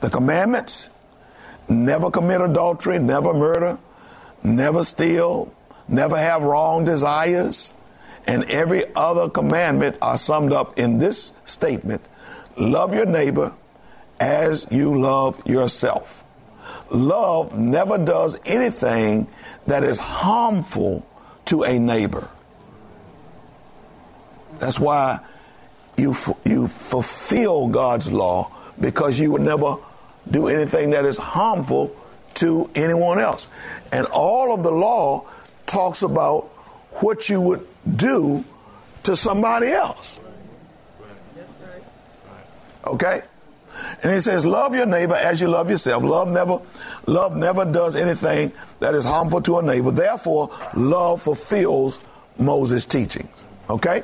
The 0.00 0.10
commandments 0.10 0.90
never 1.68 2.10
commit 2.10 2.40
adultery, 2.40 2.98
never 2.98 3.34
murder, 3.34 3.78
never 4.42 4.84
steal, 4.84 5.52
never 5.88 6.16
have 6.16 6.42
wrong 6.42 6.84
desires, 6.84 7.72
and 8.26 8.44
every 8.50 8.84
other 8.94 9.28
commandment 9.28 9.96
are 10.00 10.18
summed 10.18 10.52
up 10.52 10.78
in 10.78 10.98
this 10.98 11.32
statement 11.44 12.02
love 12.56 12.94
your 12.94 13.06
neighbor 13.06 13.52
as 14.18 14.66
you 14.70 14.98
love 14.98 15.40
yourself. 15.46 16.24
Love 16.90 17.58
never 17.58 17.98
does 17.98 18.38
anything 18.46 19.26
that 19.66 19.82
is 19.82 19.98
harmful 19.98 21.06
to 21.46 21.62
a 21.62 21.78
neighbor. 21.78 22.28
That's 24.58 24.78
why 24.78 25.20
you, 25.96 26.14
you 26.44 26.68
fulfill 26.68 27.68
God's 27.68 28.10
law 28.10 28.50
because 28.80 29.18
you 29.18 29.32
would 29.32 29.42
never 29.42 29.76
do 30.30 30.48
anything 30.48 30.90
that 30.90 31.04
is 31.04 31.18
harmful 31.18 31.94
to 32.34 32.70
anyone 32.74 33.18
else. 33.18 33.48
And 33.92 34.06
all 34.06 34.54
of 34.54 34.62
the 34.62 34.70
law 34.70 35.26
talks 35.66 36.02
about 36.02 36.44
what 37.00 37.28
you 37.28 37.40
would 37.40 37.66
do 37.96 38.44
to 39.04 39.16
somebody 39.16 39.68
else. 39.68 40.18
Okay? 42.86 43.22
And 44.02 44.12
he 44.12 44.20
says, 44.20 44.44
love 44.44 44.74
your 44.74 44.86
neighbor 44.86 45.14
as 45.14 45.40
you 45.40 45.48
love 45.48 45.70
yourself. 45.70 46.02
Love 46.02 46.28
never, 46.30 46.60
love 47.06 47.36
never 47.36 47.64
does 47.64 47.96
anything 47.96 48.52
that 48.80 48.94
is 48.94 49.04
harmful 49.04 49.42
to 49.42 49.58
a 49.58 49.62
neighbor. 49.62 49.90
Therefore, 49.90 50.50
love 50.74 51.22
fulfills 51.22 52.00
Moses' 52.38 52.86
teachings. 52.86 53.44
Okay? 53.68 54.02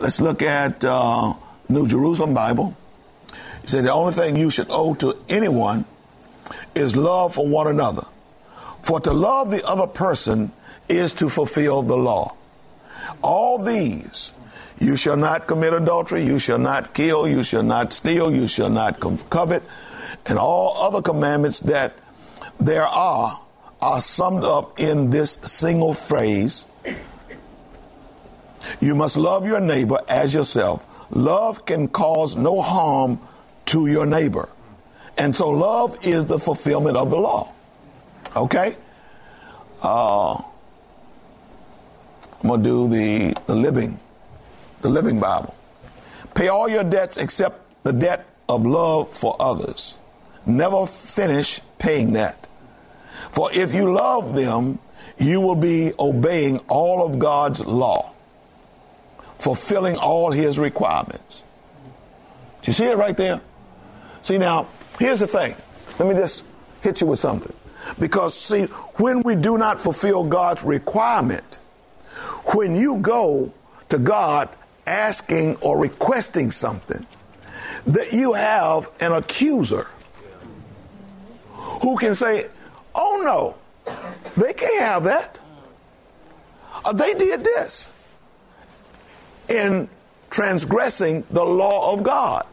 Let's 0.00 0.20
look 0.20 0.42
at 0.42 0.84
uh, 0.84 1.34
New 1.68 1.86
Jerusalem 1.86 2.34
Bible. 2.34 2.76
He 3.62 3.66
said 3.66 3.84
the 3.84 3.92
only 3.92 4.12
thing 4.12 4.36
you 4.36 4.50
should 4.50 4.68
owe 4.70 4.94
to 4.96 5.16
anyone 5.28 5.84
is 6.74 6.96
love 6.96 7.34
for 7.34 7.46
one 7.46 7.66
another. 7.66 8.06
For 8.82 9.00
to 9.00 9.12
love 9.12 9.50
the 9.50 9.66
other 9.66 9.86
person 9.86 10.52
is 10.88 11.12
to 11.14 11.28
fulfill 11.28 11.82
the 11.82 11.96
law. 11.96 12.34
All 13.22 13.58
these 13.58 14.32
you 14.80 14.96
shall 14.96 15.16
not 15.16 15.46
commit 15.46 15.72
adultery, 15.72 16.24
you 16.24 16.38
shall 16.38 16.58
not 16.58 16.94
kill, 16.94 17.26
you 17.26 17.42
shall 17.42 17.62
not 17.62 17.92
steal, 17.92 18.34
you 18.34 18.48
shall 18.48 18.70
not 18.70 19.00
covet, 19.30 19.62
and 20.26 20.38
all 20.38 20.76
other 20.78 21.02
commandments 21.02 21.60
that 21.60 21.92
there 22.60 22.86
are 22.86 23.40
are 23.80 24.00
summed 24.00 24.44
up 24.44 24.80
in 24.80 25.10
this 25.10 25.32
single 25.44 25.94
phrase 25.94 26.64
You 28.80 28.94
must 28.94 29.16
love 29.16 29.46
your 29.46 29.60
neighbor 29.60 29.98
as 30.08 30.34
yourself. 30.34 30.84
Love 31.10 31.64
can 31.64 31.88
cause 31.88 32.36
no 32.36 32.60
harm 32.60 33.20
to 33.66 33.86
your 33.86 34.06
neighbor. 34.06 34.48
And 35.16 35.34
so 35.34 35.50
love 35.50 36.06
is 36.06 36.26
the 36.26 36.38
fulfillment 36.38 36.96
of 36.96 37.10
the 37.10 37.16
law. 37.16 37.52
Okay? 38.36 38.76
Uh, 39.82 40.34
I'm 42.42 42.48
gonna 42.48 42.62
do 42.62 42.88
the, 42.88 43.34
the 43.46 43.54
living, 43.54 43.98
the 44.82 44.88
living 44.88 45.20
Bible. 45.20 45.54
Pay 46.34 46.48
all 46.48 46.68
your 46.68 46.84
debts 46.84 47.16
except 47.16 47.60
the 47.84 47.92
debt 47.92 48.26
of 48.48 48.64
love 48.64 49.12
for 49.16 49.36
others. 49.40 49.98
Never 50.46 50.86
finish 50.86 51.60
paying 51.78 52.14
that. 52.14 52.46
For 53.32 53.52
if 53.52 53.74
you 53.74 53.92
love 53.92 54.34
them, 54.34 54.78
you 55.18 55.40
will 55.40 55.56
be 55.56 55.92
obeying 55.98 56.58
all 56.68 57.04
of 57.04 57.18
God's 57.18 57.64
law, 57.64 58.12
fulfilling 59.38 59.96
all 59.96 60.30
his 60.30 60.58
requirements. 60.58 61.42
Do 62.62 62.68
you 62.68 62.72
see 62.72 62.86
it 62.86 62.96
right 62.96 63.16
there? 63.16 63.40
See 64.22 64.38
now, 64.38 64.68
here's 64.98 65.20
the 65.20 65.26
thing. 65.26 65.54
Let 65.98 66.08
me 66.08 66.14
just 66.14 66.42
hit 66.80 67.00
you 67.00 67.06
with 67.06 67.18
something. 67.18 67.52
Because 67.98 68.36
see, 68.36 68.64
when 68.96 69.22
we 69.22 69.36
do 69.36 69.58
not 69.58 69.80
fulfill 69.80 70.24
God's 70.24 70.62
requirement, 70.62 71.58
when 72.54 72.76
you 72.76 72.98
go 72.98 73.52
to 73.88 73.98
God 73.98 74.48
asking 74.88 75.56
or 75.56 75.78
requesting 75.78 76.50
something, 76.50 77.06
that 77.86 78.12
you 78.12 78.32
have 78.32 78.90
an 79.00 79.12
accuser 79.12 79.86
who 81.82 81.96
can 81.98 82.14
say, 82.14 82.48
Oh 82.94 83.22
no, 83.24 83.54
They 84.36 84.52
can't 84.52 84.80
have 84.80 85.04
that. 85.04 85.38
Uh, 86.84 86.92
they 86.92 87.14
did 87.14 87.44
this 87.44 87.90
in 89.48 89.88
transgressing 90.30 91.24
the 91.30 91.44
law 91.44 91.92
of 91.92 92.02
God. 92.02 92.46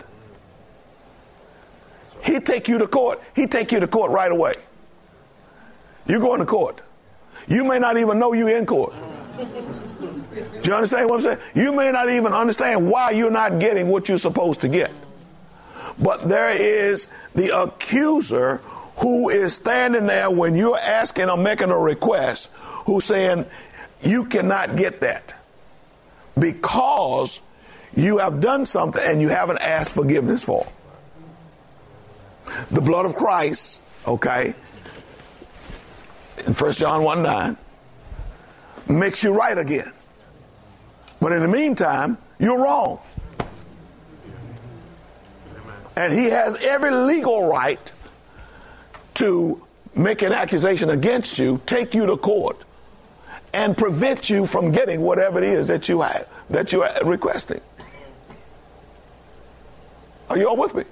He 2.23 2.39
take 2.39 2.67
you 2.67 2.79
to 2.79 2.87
court. 2.87 3.21
He 3.35 3.45
take 3.45 3.71
you 3.71 3.79
to 3.79 3.87
court 3.87 4.11
right 4.11 4.31
away. 4.31 4.53
You 6.07 6.19
go 6.19 6.33
into 6.33 6.45
court. 6.45 6.81
You 7.47 7.63
may 7.63 7.77
not 7.77 7.97
even 7.97 8.17
know 8.17 8.33
you're 8.33 8.49
in 8.49 8.65
court. 8.65 8.93
Do 10.35 10.69
you 10.69 10.73
understand 10.75 11.09
what 11.09 11.15
I'm 11.15 11.21
saying? 11.21 11.39
You 11.55 11.71
may 11.71 11.91
not 11.91 12.09
even 12.09 12.33
understand 12.33 12.89
why 12.89 13.11
you're 13.11 13.31
not 13.31 13.59
getting 13.59 13.87
what 13.87 14.09
you're 14.09 14.17
supposed 14.17 14.61
to 14.61 14.67
get. 14.67 14.91
But 15.97 16.27
there 16.27 16.49
is 16.49 17.07
the 17.35 17.57
accuser 17.57 18.57
who 18.97 19.29
is 19.29 19.53
standing 19.53 20.07
there 20.07 20.29
when 20.29 20.55
you're 20.55 20.77
asking 20.77 21.29
or 21.29 21.37
making 21.37 21.69
a 21.69 21.77
request, 21.77 22.49
who's 22.85 23.05
saying, 23.05 23.45
You 24.01 24.25
cannot 24.25 24.75
get 24.75 25.01
that 25.01 25.33
because 26.37 27.39
you 27.95 28.17
have 28.17 28.41
done 28.41 28.65
something 28.65 29.01
and 29.03 29.21
you 29.21 29.29
haven't 29.29 29.61
asked 29.61 29.93
forgiveness 29.93 30.43
for. 30.43 30.67
The 32.71 32.81
blood 32.81 33.05
of 33.05 33.15
Christ, 33.15 33.79
okay, 34.05 34.53
in 36.45 36.53
1 36.53 36.71
John 36.73 37.03
1 37.03 37.23
9, 37.23 37.57
makes 38.89 39.23
you 39.23 39.33
right 39.33 39.57
again. 39.57 39.91
But 41.19 41.31
in 41.31 41.41
the 41.41 41.47
meantime, 41.47 42.17
you're 42.39 42.61
wrong. 42.61 42.99
And 45.95 46.11
he 46.11 46.25
has 46.25 46.55
every 46.57 46.91
legal 46.91 47.47
right 47.47 47.91
to 49.15 49.65
make 49.95 50.21
an 50.21 50.33
accusation 50.33 50.89
against 50.89 51.39
you, 51.39 51.61
take 51.65 51.93
you 51.93 52.05
to 52.05 52.17
court, 52.17 52.63
and 53.53 53.77
prevent 53.77 54.29
you 54.29 54.45
from 54.45 54.71
getting 54.71 55.01
whatever 55.01 55.37
it 55.37 55.45
is 55.45 55.67
that 55.67 55.87
you 55.87 56.01
have 56.01 56.27
that 56.49 56.73
you 56.73 56.83
are 56.83 56.93
requesting. 57.05 57.61
Are 60.29 60.37
you 60.37 60.49
all 60.49 60.57
with 60.57 60.75
me? 60.75 60.83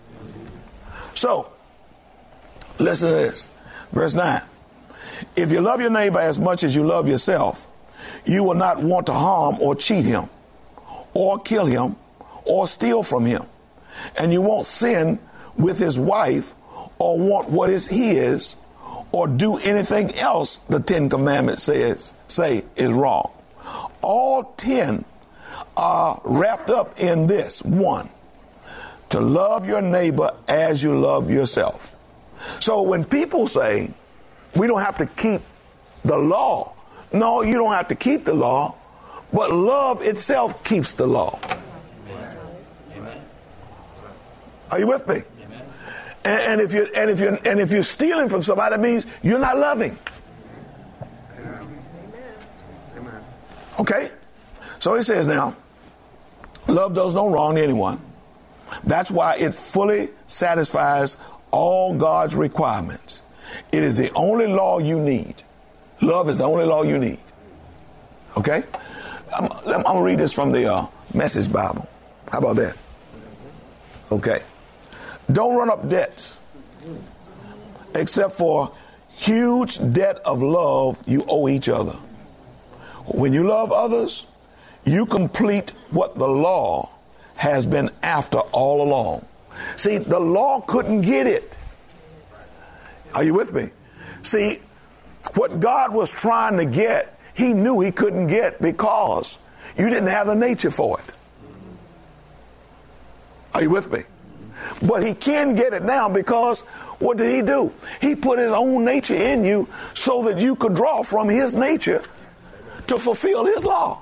So, 1.15 1.51
listen 2.79 3.09
to 3.09 3.15
this. 3.15 3.49
Verse 3.91 4.13
9. 4.13 4.41
If 5.35 5.51
you 5.51 5.61
love 5.61 5.81
your 5.81 5.89
neighbor 5.89 6.19
as 6.19 6.39
much 6.39 6.63
as 6.63 6.75
you 6.75 6.83
love 6.83 7.07
yourself, 7.07 7.67
you 8.25 8.43
will 8.43 8.55
not 8.55 8.81
want 8.81 9.07
to 9.07 9.13
harm 9.13 9.57
or 9.59 9.75
cheat 9.75 10.05
him, 10.05 10.29
or 11.13 11.39
kill 11.39 11.65
him, 11.65 11.95
or 12.45 12.67
steal 12.67 13.03
from 13.03 13.25
him. 13.25 13.43
And 14.17 14.33
you 14.33 14.41
won't 14.41 14.65
sin 14.65 15.19
with 15.55 15.77
his 15.77 15.99
wife, 15.99 16.53
or 16.99 17.19
want 17.19 17.49
what 17.49 17.69
is 17.69 17.87
his, 17.87 18.55
or 19.11 19.27
do 19.27 19.57
anything 19.57 20.13
else 20.15 20.59
the 20.69 20.79
Ten 20.79 21.09
Commandments 21.09 21.63
says 21.63 22.13
say 22.27 22.63
is 22.75 22.91
wrong. 22.91 23.31
All 24.01 24.43
ten 24.57 25.05
are 25.77 26.19
wrapped 26.23 26.69
up 26.69 26.99
in 26.99 27.27
this 27.27 27.63
one 27.63 28.09
to 29.09 29.19
love 29.19 29.67
your 29.67 29.81
neighbor 29.81 30.31
as 30.47 30.81
you 30.81 30.97
love 30.97 31.29
yourself. 31.29 31.95
So 32.59 32.81
when 32.81 33.05
people 33.05 33.47
say 33.47 33.91
we 34.55 34.67
don't 34.67 34.81
have 34.81 34.97
to 34.97 35.05
keep 35.05 35.41
the 36.03 36.17
law, 36.17 36.73
no, 37.13 37.43
you 37.43 37.53
don't 37.53 37.73
have 37.73 37.87
to 37.89 37.95
keep 37.95 38.25
the 38.25 38.33
law, 38.33 38.75
but 39.31 39.51
love 39.51 40.01
itself 40.01 40.63
keeps 40.63 40.93
the 40.93 41.07
law. 41.07 41.39
Amen. 42.95 43.21
Are 44.71 44.79
you 44.79 44.87
with 44.87 45.07
me? 45.07 45.21
And, 46.25 46.41
and, 46.41 46.61
if 46.61 46.73
you 46.73 46.87
and 46.95 47.09
if 47.09 47.19
you 47.19 47.27
and 47.27 47.59
if 47.59 47.69
you're 47.69 47.83
stealing 47.83 48.29
from 48.29 48.41
somebody, 48.41 48.75
that 48.75 48.81
means 48.81 49.05
you're 49.21 49.39
not 49.39 49.57
loving. 49.57 49.97
Amen. 52.97 53.23
Okay, 53.77 54.09
so 54.79 54.95
he 54.95 55.03
says 55.03 55.27
now, 55.27 55.53
love 56.67 56.93
does 56.93 57.13
no 57.13 57.29
wrong 57.29 57.55
to 57.55 57.61
anyone. 57.61 57.99
That's 58.85 59.11
why 59.11 59.35
it 59.35 59.53
fully 59.53 60.09
satisfies 60.27 61.17
all 61.51 61.93
God's 61.93 62.35
requirements. 62.35 63.21
It 63.71 63.83
is 63.83 63.97
the 63.97 64.11
only 64.13 64.47
law 64.47 64.79
you 64.79 64.99
need. 64.99 65.43
Love 66.03 66.27
is 66.27 66.37
the 66.37 66.43
only 66.43 66.65
law 66.65 66.83
you 66.83 66.97
need. 66.97 67.19
Okay? 68.35 68.63
I'm, 69.35 69.47
I'm 69.65 69.83
going 69.83 69.97
to 69.97 70.01
read 70.01 70.19
this 70.19 70.33
from 70.33 70.51
the 70.51 70.71
uh, 70.71 70.87
Message 71.13 71.51
Bible. 71.51 71.87
How 72.29 72.39
about 72.39 72.57
that? 72.57 72.75
Okay. 74.11 74.41
Don't 75.31 75.55
run 75.55 75.69
up 75.69 75.87
debts 75.87 76.39
except 77.95 78.33
for 78.33 78.75
huge 79.09 79.79
debt 79.93 80.19
of 80.25 80.41
love 80.41 80.97
you 81.05 81.23
owe 81.27 81.47
each 81.47 81.69
other. 81.69 81.95
When 83.05 83.31
you 83.31 83.47
love 83.47 83.71
others, 83.71 84.25
you 84.83 85.05
complete 85.05 85.69
what 85.91 86.17
the 86.17 86.27
law 86.27 86.89
has 87.35 87.65
been 87.65 87.89
after 88.01 88.39
all 88.39 88.81
along. 88.81 89.25
See, 89.77 89.99
the 89.99 90.19
law 90.19 90.59
couldn't 90.61 91.01
get 91.01 91.27
it. 91.27 91.55
Are 93.13 93.23
you 93.23 93.33
with 93.33 93.53
me? 93.53 93.69
See, 94.21 94.59
what 95.35 95.59
God 95.59 95.93
was 95.93 96.11
trying 96.11 96.57
to 96.57 96.65
get, 96.65 97.19
He 97.33 97.53
knew 97.53 97.79
He 97.79 97.91
couldn't 97.91 98.27
get 98.27 98.61
because 98.61 99.37
you 99.77 99.89
didn't 99.89 100.09
have 100.09 100.27
the 100.27 100.35
nature 100.35 100.71
for 100.71 100.99
it. 100.99 101.13
Are 103.53 103.61
you 103.61 103.69
with 103.69 103.91
me? 103.91 104.03
But 104.81 105.03
He 105.03 105.13
can 105.13 105.55
get 105.55 105.73
it 105.73 105.83
now 105.83 106.09
because 106.09 106.61
what 106.99 107.17
did 107.17 107.31
He 107.31 107.41
do? 107.41 107.71
He 108.01 108.15
put 108.15 108.39
His 108.39 108.51
own 108.51 108.85
nature 108.85 109.15
in 109.15 109.43
you 109.43 109.67
so 109.93 110.23
that 110.23 110.37
you 110.37 110.55
could 110.55 110.73
draw 110.73 111.03
from 111.03 111.29
His 111.29 111.55
nature 111.55 112.03
to 112.87 112.97
fulfill 112.99 113.45
His 113.45 113.63
law. 113.63 114.01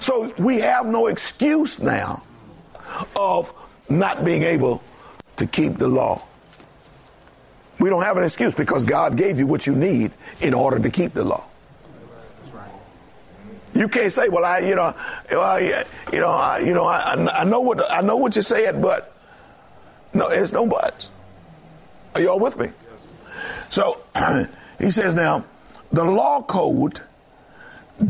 So 0.00 0.32
we 0.38 0.60
have 0.60 0.86
no 0.86 1.06
excuse 1.06 1.78
now 1.78 2.22
of 3.16 3.52
not 3.88 4.24
being 4.24 4.42
able 4.42 4.82
to 5.36 5.46
keep 5.46 5.78
the 5.78 5.88
law. 5.88 6.22
We 7.78 7.90
don't 7.90 8.02
have 8.02 8.16
an 8.16 8.24
excuse 8.24 8.54
because 8.54 8.84
God 8.84 9.16
gave 9.16 9.38
you 9.38 9.46
what 9.46 9.66
you 9.66 9.74
need 9.74 10.12
in 10.40 10.54
order 10.54 10.78
to 10.78 10.90
keep 10.90 11.14
the 11.14 11.24
law. 11.24 11.44
You 13.74 13.86
can't 13.88 14.10
say, 14.10 14.28
"Well, 14.28 14.44
I, 14.44 14.58
you 14.60 14.74
know, 14.74 14.94
well, 15.30 15.60
you 15.60 16.20
know, 16.20 16.30
I, 16.30 16.58
you 16.58 16.74
know, 16.74 16.84
I, 16.84 17.14
I 17.32 17.44
know 17.44 17.60
what 17.60 17.90
I 17.90 18.00
know 18.00 18.16
what 18.16 18.34
you 18.34 18.42
said, 18.42 18.82
but 18.82 19.14
no, 20.12 20.28
it's 20.28 20.52
no 20.52 20.66
buts." 20.66 21.08
Are 22.14 22.20
you 22.20 22.30
all 22.30 22.40
with 22.40 22.58
me? 22.58 22.70
So 23.68 24.02
he 24.80 24.90
says 24.90 25.14
now, 25.14 25.44
the 25.92 26.04
law 26.04 26.42
code 26.42 27.00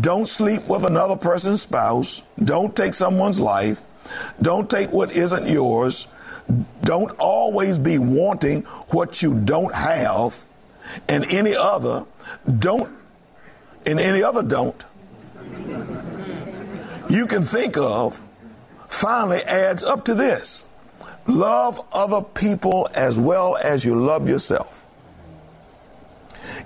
don't 0.00 0.26
sleep 0.26 0.66
with 0.68 0.84
another 0.84 1.16
person's 1.16 1.62
spouse. 1.62 2.22
Don't 2.42 2.74
take 2.74 2.94
someone's 2.94 3.40
life. 3.40 3.82
Don't 4.40 4.68
take 4.70 4.90
what 4.92 5.12
isn't 5.12 5.46
yours. 5.46 6.06
Don't 6.82 7.10
always 7.18 7.78
be 7.78 7.98
wanting 7.98 8.62
what 8.90 9.22
you 9.22 9.34
don't 9.34 9.74
have. 9.74 10.44
And 11.06 11.24
any 11.30 11.54
other, 11.54 12.06
don't, 12.58 12.90
and 13.84 14.00
any 14.00 14.22
other 14.22 14.42
don't, 14.42 14.84
you 17.10 17.26
can 17.26 17.42
think 17.42 17.76
of 17.76 18.20
finally 18.88 19.42
adds 19.44 19.82
up 19.84 20.06
to 20.06 20.14
this 20.14 20.64
love 21.26 21.86
other 21.92 22.22
people 22.22 22.88
as 22.94 23.18
well 23.18 23.56
as 23.56 23.84
you 23.84 23.94
love 23.94 24.26
yourself. 24.28 24.86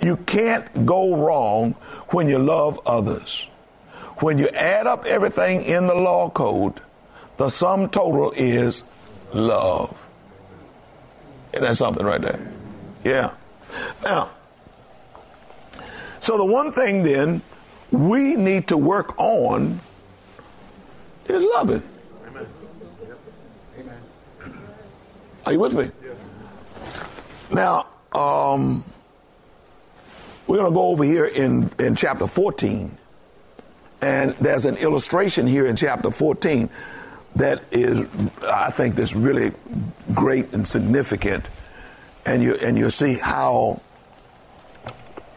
You 0.01 0.17
can't 0.17 0.87
go 0.87 1.17
wrong 1.17 1.73
when 2.09 2.29
you 2.29 2.39
love 2.39 2.81
others. 2.87 3.49
When 4.19 4.39
you 4.39 4.49
add 4.49 4.87
up 4.87 5.05
everything 5.05 5.63
in 5.63 5.89
the 5.89 5.95
law 5.95 6.31
code, 6.31 6.81
the 7.37 7.49
sum 7.49 7.89
total 7.89 8.31
is 8.33 8.85
love. 9.35 9.97
Isn't 11.53 11.65
that 11.65 11.77
something 11.77 12.05
right 12.05 12.21
there? 12.21 12.53
Yeah. 13.05 13.33
Now, 14.03 14.31
so 16.21 16.37
the 16.37 16.45
one 16.45 16.73
thing 16.73 17.03
then 17.03 17.43
we 17.91 18.35
need 18.37 18.69
to 18.69 18.77
work 18.77 19.19
on 19.19 19.81
is 21.27 21.43
loving. 21.43 21.83
Amen. 22.27 22.47
Amen. 23.79 24.01
Are 25.45 25.53
you 25.53 25.61
with 25.61 25.75
me? 25.75 25.91
Yes. 26.03 26.17
Now, 27.51 27.87
um, 28.15 28.85
we're 30.47 30.57
going 30.57 30.71
to 30.71 30.75
go 30.75 30.87
over 30.89 31.05
here 31.05 31.27
in, 31.27 31.71
in 31.79 31.95
chapter 31.95 32.27
14. 32.27 32.97
And 34.01 34.33
there's 34.41 34.65
an 34.65 34.77
illustration 34.79 35.47
here 35.47 35.67
in 35.67 35.77
chapter 35.77 36.11
14 36.11 36.69
that 37.37 37.63
is, 37.71 38.07
I 38.43 38.71
think, 38.71 38.95
that's 38.95 39.15
really 39.15 39.53
great 40.15 40.53
and 40.53 40.67
significant. 40.67 41.49
And 42.27 42.43
you 42.43 42.55
and 42.55 42.79
you 42.79 42.91
see 42.91 43.15
how 43.15 43.81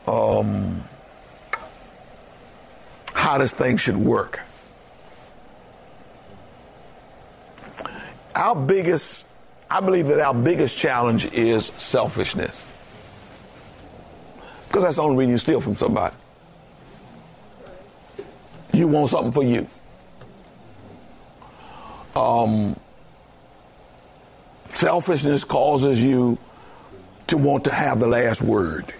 um, 0.08 0.84
how 3.13 3.38
this 3.38 3.53
thing 3.53 3.77
should 3.77 3.97
work. 3.97 4.39
Our 8.36 8.55
biggest, 8.55 9.25
I 9.71 9.79
believe 9.79 10.08
that 10.08 10.19
our 10.19 10.34
biggest 10.34 10.77
challenge 10.77 11.25
is 11.31 11.71
selfishness. 11.77 12.67
Because 14.67 14.84
that's 14.84 14.95
the 14.97 15.03
only 15.03 15.17
reason 15.17 15.31
you 15.31 15.38
steal 15.38 15.62
from 15.62 15.77
somebody. 15.77 16.15
You 18.73 18.89
want 18.89 19.10
something 19.10 19.31
for 19.31 19.43
you. 19.43 19.67
Um, 22.15 22.80
selfishness 24.73 25.43
causes 25.43 26.04
you 26.04 26.38
to 27.28 27.38
want 27.38 27.65
to 27.65 27.73
have 27.73 27.99
the 27.99 28.08
last 28.08 28.41
word. 28.41 28.93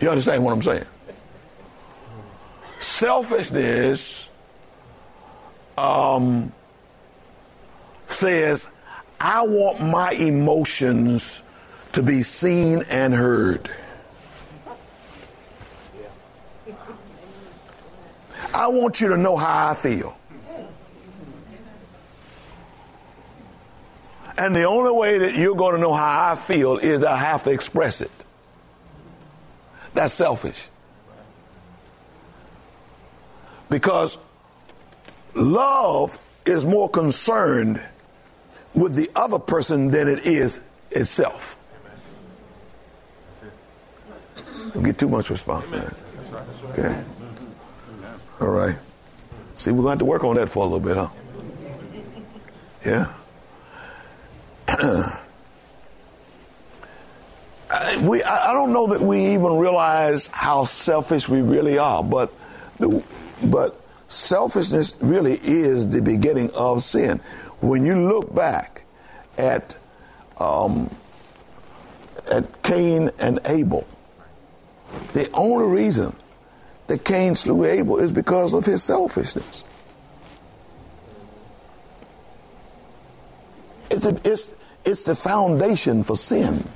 You 0.00 0.08
understand 0.08 0.44
what 0.44 0.52
I'm 0.52 0.62
saying? 0.62 0.86
Selfishness 2.78 4.28
um, 5.76 6.52
says, 8.06 8.68
I 9.20 9.42
want 9.46 9.80
my 9.80 10.12
emotions 10.12 11.42
to 11.92 12.02
be 12.02 12.22
seen 12.22 12.82
and 12.88 13.12
heard. 13.12 13.70
I 18.52 18.68
want 18.68 19.00
you 19.00 19.08
to 19.08 19.16
know 19.16 19.36
how 19.36 19.70
I 19.70 19.74
feel. 19.74 20.16
And 24.36 24.56
the 24.56 24.64
only 24.64 24.90
way 24.90 25.18
that 25.18 25.34
you're 25.34 25.54
going 25.54 25.74
to 25.74 25.80
know 25.80 25.92
how 25.92 26.32
I 26.32 26.36
feel 26.36 26.78
is 26.78 27.04
I 27.04 27.16
have 27.18 27.44
to 27.44 27.50
express 27.50 28.00
it. 28.00 28.10
That's 29.92 30.14
selfish. 30.14 30.66
Because 33.68 34.16
love 35.34 36.18
is 36.46 36.64
more 36.64 36.88
concerned 36.88 37.82
with 38.74 38.94
the 38.94 39.10
other 39.14 39.38
person 39.38 39.88
than 39.88 40.08
it 40.08 40.26
is 40.26 40.60
itself. 40.90 41.56
Don't 44.72 44.82
get 44.84 44.98
too 44.98 45.08
much 45.08 45.28
response, 45.30 45.68
man. 45.70 45.94
Okay. 46.70 47.04
All 48.40 48.48
right. 48.48 48.76
See, 49.54 49.70
we're 49.70 49.82
going 49.82 49.86
to 49.86 49.90
have 49.90 49.98
to 49.98 50.04
work 50.06 50.24
on 50.24 50.36
that 50.36 50.48
for 50.48 50.64
a 50.64 50.68
little 50.68 50.80
bit, 50.80 50.96
huh? 50.96 51.08
Yeah. 52.84 53.12
I, 57.70 57.98
we, 57.98 58.22
I 58.22 58.52
don't 58.52 58.72
know 58.72 58.86
that 58.88 59.00
we 59.00 59.34
even 59.34 59.58
realize 59.58 60.26
how 60.28 60.64
selfish 60.64 61.28
we 61.28 61.42
really 61.42 61.78
are, 61.78 62.02
but 62.02 62.32
the, 62.78 63.04
but 63.44 63.80
selfishness 64.08 64.96
really 65.00 65.38
is 65.42 65.88
the 65.90 66.00
beginning 66.00 66.50
of 66.54 66.82
sin. 66.82 67.20
When 67.60 67.84
you 67.84 68.08
look 68.08 68.34
back 68.34 68.84
at 69.36 69.76
um, 70.38 70.90
at 72.30 72.62
Cain 72.62 73.10
and 73.18 73.38
Abel, 73.44 73.86
the 75.12 75.30
only 75.32 75.66
reason 75.66 76.16
that 76.90 77.04
Cain 77.04 77.36
slew 77.36 77.64
Abel 77.64 78.00
is 78.00 78.10
because 78.10 78.52
of 78.52 78.66
his 78.66 78.82
selfishness. 78.82 79.62
It's, 83.88 84.04
a, 84.04 84.20
it's, 84.24 84.56
it's 84.84 85.02
the 85.04 85.14
foundation 85.14 86.02
for 86.02 86.16
sin. 86.16 86.68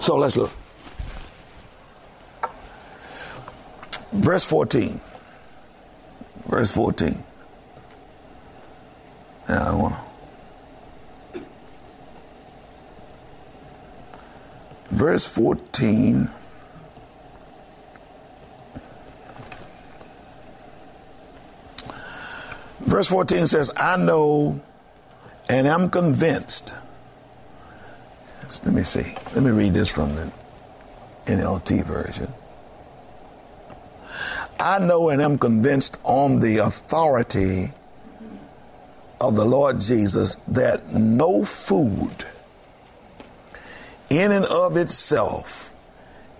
So 0.00 0.16
let's 0.18 0.36
look. 0.36 0.52
Verse 4.12 4.44
14. 4.44 5.00
Verse 6.46 6.70
14. 6.72 7.24
Yeah, 9.48 9.70
I 9.70 9.74
want 9.74 9.94
to. 9.94 10.05
Verse 14.96 15.26
14. 15.26 16.30
Verse 22.80 23.06
14 23.08 23.46
says, 23.46 23.70
I 23.76 23.98
know 23.98 24.58
and 25.50 25.68
I'm 25.68 25.90
convinced. 25.90 26.74
Let 28.64 28.72
me 28.72 28.84
see. 28.84 29.04
Let 29.34 29.42
me 29.44 29.50
read 29.50 29.74
this 29.74 29.90
from 29.90 30.14
the 30.14 30.32
NLT 31.26 31.84
version. 31.84 32.32
I 34.58 34.78
know 34.78 35.10
and 35.10 35.20
am 35.20 35.36
convinced 35.36 35.98
on 36.04 36.40
the 36.40 36.58
authority 36.58 37.70
of 39.20 39.36
the 39.36 39.44
Lord 39.44 39.78
Jesus 39.78 40.38
that 40.48 40.94
no 40.94 41.44
food 41.44 42.24
in 44.10 44.32
and 44.32 44.44
of 44.46 44.76
itself 44.76 45.72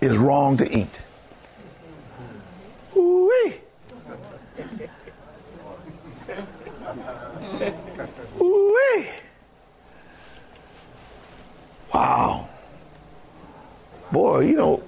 is 0.00 0.16
wrong 0.16 0.56
to 0.58 0.70
eat. 0.70 1.00
Ooh-wee. 2.96 3.54
Ooh-wee. 8.40 9.08
Wow. 11.92 12.48
Boy, 14.12 14.40
you 14.40 14.56
know, 14.56 14.82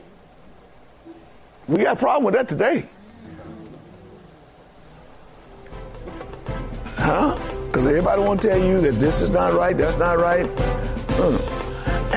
we 1.67 1.83
got 1.83 1.97
a 1.97 2.01
problem 2.01 2.25
with 2.25 2.35
that 2.35 2.49
today. 2.49 2.89
Huh? 6.97 7.39
Because 7.67 7.87
everybody 7.87 8.23
want 8.23 8.41
to 8.43 8.49
tell 8.49 8.59
you 8.59 8.81
that 8.81 8.93
this 8.93 9.21
is 9.21 9.31
not 9.31 9.55
right, 9.55 9.77
that's 9.77 9.97
not 9.97 10.19
right. 10.19 10.47
Hmm. 10.47 11.58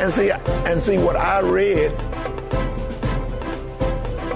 And 0.02 0.12
see, 0.12 0.32
and 0.32 0.82
see 0.82 0.98
what 0.98 1.16
I 1.16 1.42
read 1.42 1.92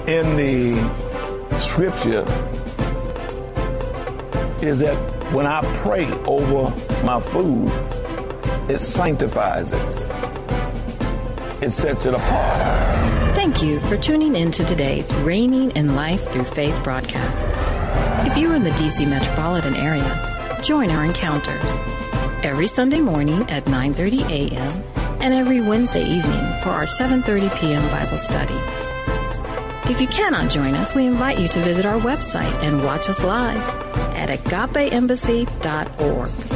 in 0.06 0.36
the 0.36 1.58
scripture 1.58 2.24
is 4.64 4.78
that 4.78 4.94
when 5.32 5.44
I 5.44 5.62
pray 5.78 6.08
over 6.24 6.70
my 7.04 7.20
food, 7.20 7.68
it 8.70 8.78
sanctifies 8.80 9.72
it. 9.72 10.06
It 11.60 11.72
sets 11.72 12.06
it 12.06 12.14
apart. 12.14 13.34
Thank 13.34 13.60
you 13.60 13.80
for 13.80 13.96
tuning 13.96 14.36
in 14.36 14.52
to 14.52 14.64
today's 14.64 15.12
Reigning 15.16 15.72
in 15.72 15.96
Life 15.96 16.30
Through 16.30 16.44
Faith 16.44 16.80
broadcast. 16.84 17.48
If 18.24 18.36
you're 18.38 18.54
in 18.54 18.62
the 18.62 18.70
DC 18.70 19.08
metropolitan 19.08 19.74
area, 19.74 20.60
join 20.62 20.92
our 20.92 21.04
encounters 21.04 21.76
every 22.44 22.68
Sunday 22.68 23.00
morning 23.00 23.50
at 23.50 23.64
9:30 23.64 24.30
a.m. 24.30 25.05
and 25.26 25.34
every 25.34 25.60
Wednesday 25.60 26.04
evening 26.04 26.46
for 26.62 26.70
our 26.70 26.86
7:30 26.86 27.50
p.m. 27.58 27.82
Bible 27.90 28.16
study. 28.16 28.54
If 29.90 30.00
you 30.00 30.06
cannot 30.06 30.52
join 30.52 30.76
us, 30.76 30.94
we 30.94 31.04
invite 31.04 31.40
you 31.40 31.48
to 31.48 31.58
visit 31.58 31.84
our 31.84 31.98
website 31.98 32.54
and 32.62 32.84
watch 32.84 33.08
us 33.08 33.24
live 33.24 33.58
at 34.14 34.28
agapeembassy.org. 34.28 36.55